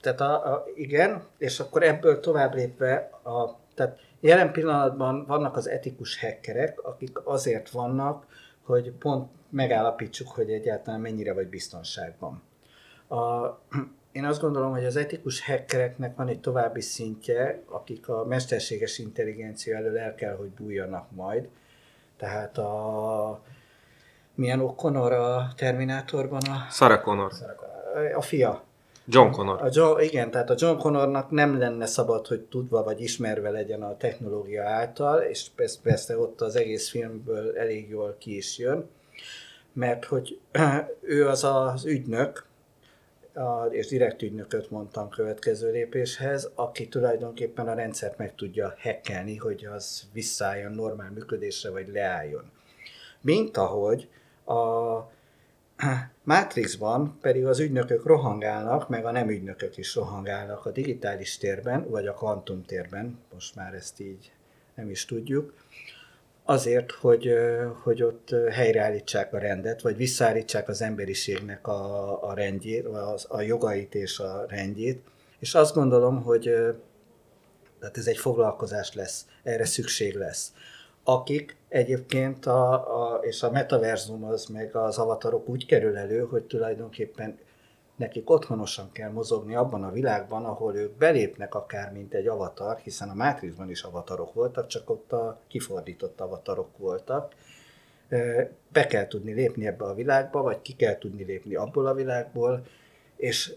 [0.00, 5.68] tehát a, a, igen, és akkor ebből tovább lépve, a, tehát jelen pillanatban vannak az
[5.68, 8.26] etikus hackerek, akik azért vannak,
[8.62, 12.42] hogy pont megállapítsuk, hogy egyáltalán mennyire vagy biztonságban.
[13.08, 13.46] A,
[14.12, 19.76] én azt gondolom, hogy az etikus hackereknek van egy további szintje, akik a mesterséges intelligencia
[19.76, 21.48] elől el kell, hogy bújjanak majd.
[22.16, 23.40] Tehát a...
[24.34, 26.40] Milyen O'Connor a Terminátorban?
[26.40, 27.32] A, Sarah Connor.
[28.14, 28.64] a fia.
[29.08, 29.62] John Connor.
[29.62, 33.82] A John, igen, tehát a John Connornak nem lenne szabad, hogy tudva vagy ismerve legyen
[33.82, 38.88] a technológia által, és persze, persze ott az egész filmből elég jól ki is jön,
[39.72, 40.38] mert hogy
[41.00, 42.45] ő az az ügynök,
[43.70, 50.02] és direkt ügynököt mondtam következő lépéshez, aki tulajdonképpen a rendszert meg tudja hekkelni, hogy az
[50.12, 52.50] visszaálljon normál működésre, vagy leálljon.
[53.20, 54.08] Mint ahogy
[54.44, 55.14] a
[56.24, 62.06] Matrixban pedig az ügynökök rohangálnak, meg a nem ügynökök is rohangálnak a digitális térben, vagy
[62.06, 64.32] a kvantum térben, most már ezt így
[64.74, 65.54] nem is tudjuk,
[66.46, 67.34] azért, hogy,
[67.82, 73.94] hogy ott helyreállítsák a rendet, vagy visszaállítsák az emberiségnek a, a rendjét, a, a jogait
[73.94, 75.02] és a rendjét.
[75.38, 76.42] És azt gondolom, hogy
[77.78, 80.52] tehát ez egy foglalkozás lesz, erre szükség lesz.
[81.04, 86.42] Akik egyébként, a, a, és a metaverzum az meg az avatarok úgy kerül elő, hogy
[86.42, 87.38] tulajdonképpen
[87.96, 93.08] nekik otthonosan kell mozogni abban a világban, ahol ők belépnek akár mint egy avatar, hiszen
[93.08, 97.34] a Matrixban is avatarok voltak, csak ott a kifordított avatarok voltak.
[98.72, 102.66] Be kell tudni lépni ebbe a világba, vagy ki kell tudni lépni abból a világból,
[103.16, 103.54] és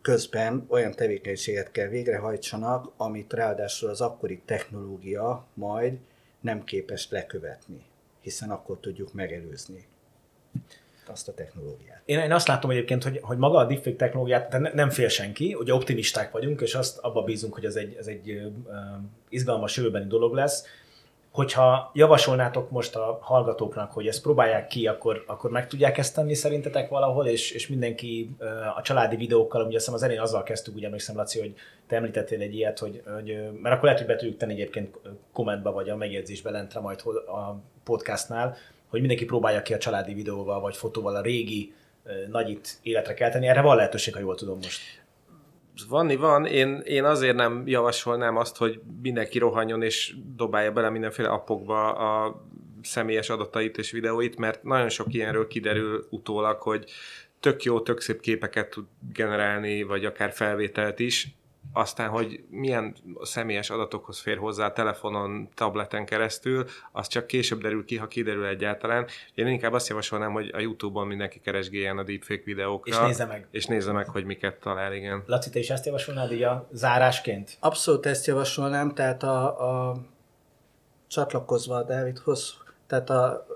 [0.00, 5.98] közben olyan tevékenységet kell végrehajtsanak, amit ráadásul az akkori technológia majd
[6.40, 7.84] nem képes lekövetni,
[8.20, 9.86] hiszen akkor tudjuk megelőzni
[11.08, 12.02] azt a technológiát.
[12.04, 15.52] Én, én azt látom egyébként, hogy, hogy maga a deepfake technológiát de nem fél senki,
[15.52, 18.52] hogy optimisták vagyunk, és azt abba bízunk, hogy ez egy, ez egy
[19.28, 20.66] izgalmas jövőbeni dolog lesz.
[21.30, 26.34] Hogyha javasolnátok most a hallgatóknak, hogy ezt próbálják ki, akkor, akkor meg tudják ezt tenni
[26.34, 28.30] szerintetek valahol, és, és mindenki
[28.76, 31.54] a családi videókkal, ugye azt hiszem az elején azzal kezdtük, ugye emlékszem Laci, hogy
[31.86, 34.98] te említettél egy ilyet, hogy, hogy mert akkor lehet, hogy be tudjuk tenni egyébként
[35.32, 38.56] kommentbe, vagy a megjegyzésbe lentre majd a podcastnál,
[38.94, 41.72] hogy mindenki próbálja ki a családi videóval vagy fotóval a régi
[42.30, 43.46] nagyit életre kelteni.
[43.46, 44.80] Erre van lehetőség, ha jól tudom most.
[45.88, 46.46] Van, van.
[46.46, 52.42] Én, én azért nem javasolnám azt, hogy mindenki rohanjon és dobálja bele mindenféle appokba a
[52.82, 56.90] személyes adatait és videóit, mert nagyon sok ilyenről kiderül utólag, hogy
[57.40, 61.28] tök jó, tök szép képeket tud generálni, vagy akár felvételt is,
[61.72, 67.96] aztán, hogy milyen személyes adatokhoz fér hozzá telefonon, tableten keresztül, az csak később derül ki,
[67.96, 69.06] ha kiderül egyáltalán.
[69.34, 73.00] Én inkább azt javasolnám, hogy a YouTube-on mindenki keresgéljen a deepfake videókra.
[73.00, 73.46] És nézze meg.
[73.50, 75.22] És nézze meg, hogy miket talál, igen.
[75.26, 77.56] Laci, te is ezt javasolnád így a zárásként?
[77.60, 79.96] Abszolút ezt javasolnám, tehát a, a
[81.08, 82.54] csatlakozva a Dávidhoz,
[82.86, 83.46] tehát a,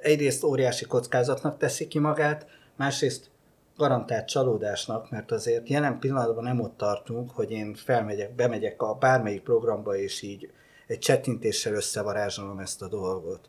[0.00, 3.30] egyrészt óriási kockázatnak teszi ki magát, másrészt
[3.76, 9.42] garantált csalódásnak, mert azért jelen pillanatban nem ott tartunk, hogy én felmegyek, bemegyek a bármelyik
[9.42, 10.52] programba, és így
[10.86, 13.48] egy csettintéssel összevarázsolom ezt a dolgot.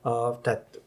[0.00, 0.80] A, tehát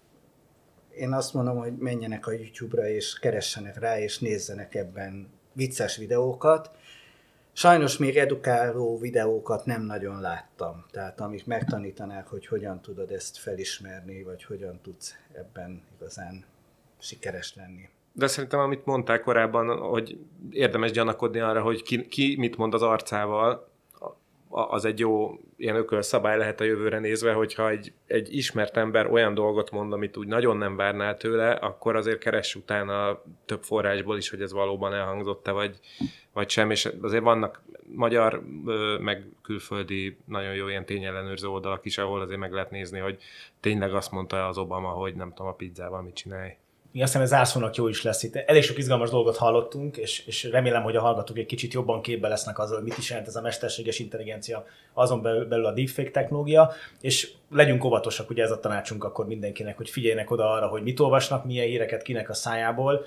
[0.96, 6.72] én azt mondom, hogy menjenek a YouTube-ra, és keressenek rá, és nézzenek ebben vicces videókat.
[7.54, 14.24] Sajnos még edukáló videókat nem nagyon láttam, tehát amik megtanítanák, hogy hogyan tudod ezt felismerni,
[14.24, 16.46] vagy hogyan tudsz ebben igazán
[17.00, 17.90] sikeres lenni.
[18.14, 20.18] De szerintem, amit mondták korábban, hogy
[20.50, 23.70] érdemes gyanakodni arra, hogy ki, ki mit mond az arcával,
[24.52, 29.34] az egy jó ilyen ökölszabály lehet a jövőre nézve, hogyha egy, egy ismert ember olyan
[29.34, 34.30] dolgot mond, amit úgy nagyon nem várnál tőle, akkor azért keress utána több forrásból is,
[34.30, 35.80] hogy ez valóban elhangzott-e, vagy,
[36.34, 37.62] vagy sem, és azért vannak
[37.96, 38.42] magyar,
[39.00, 43.18] meg külföldi nagyon jó ilyen tényellenőrző oldalak is, ahol azért meg lehet nézni, hogy
[43.60, 46.52] tényleg azt mondta az Obama, hogy nem tudom a pizzával mit csinálj.
[46.94, 48.36] Igen, azt hiszem, ez zászlónak jó is lesz itt.
[48.36, 52.28] Elég sok izgalmas dolgot hallottunk, és, és remélem, hogy a hallgatók egy kicsit jobban képbe
[52.28, 56.72] lesznek azzal, hogy mit is jelent ez a mesterséges intelligencia, azon belül a deepfake technológia,
[57.02, 61.00] és legyünk óvatosak, ugye ez a tanácsunk akkor mindenkinek, hogy figyeljenek oda arra, hogy mit
[61.00, 63.06] olvasnak, milyen híreket kinek a szájából,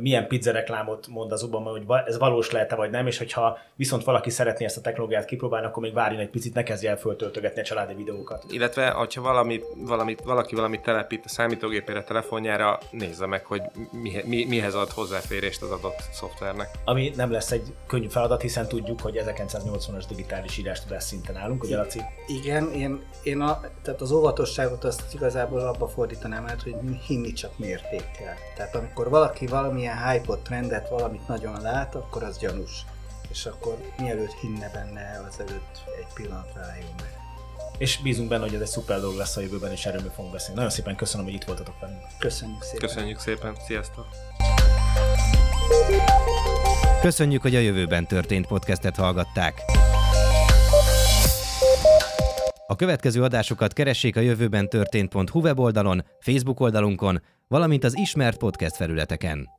[0.00, 4.04] milyen pizza reklámot mond az Obama, hogy ez valós lehet-e vagy nem, és hogyha viszont
[4.04, 7.60] valaki szeretné ezt a technológiát kipróbálni, akkor még várjon egy picit, ne kezdje el föltöltögetni
[7.60, 8.44] a családi videókat.
[8.50, 14.44] Illetve, hogyha valami, valami, valaki valamit telepít a számítógépére, telefonjára, nézze meg, hogy mi, mi,
[14.44, 16.68] mihez ad hozzáférést az adott szoftvernek.
[16.84, 21.62] Ami nem lesz egy könnyű feladat, hiszen tudjuk, hogy 1980-as digitális írás tudás szinten állunk,
[21.62, 22.00] ugye Laci?
[22.26, 26.74] Igen, én, én a, tehát az óvatosságot azt igazából abba fordítanám át, hogy
[27.06, 28.36] hinni csak mértékkel.
[28.56, 32.84] Tehát amikor valaki valamilyen hype trendet, valamit nagyon lát, akkor az gyanús.
[33.30, 37.14] És akkor mielőtt hinne benne, azelőtt egy pillanatra álljon meg.
[37.78, 40.54] És bízunk benne, hogy ez egy szuper dolog lesz a jövőben, és erről fogunk beszélni.
[40.54, 42.00] Nagyon szépen köszönöm, hogy itt voltatok velünk.
[42.18, 42.88] Köszönjük szépen.
[42.88, 43.54] Köszönjük szépen.
[43.66, 44.06] Sziasztok.
[47.00, 49.62] Köszönjük, hogy a jövőben történt podcastet hallgatták.
[52.66, 59.55] A következő adásokat keressék a jövőben történt.hu weboldalon, Facebook oldalunkon, valamint az ismert podcast felületeken.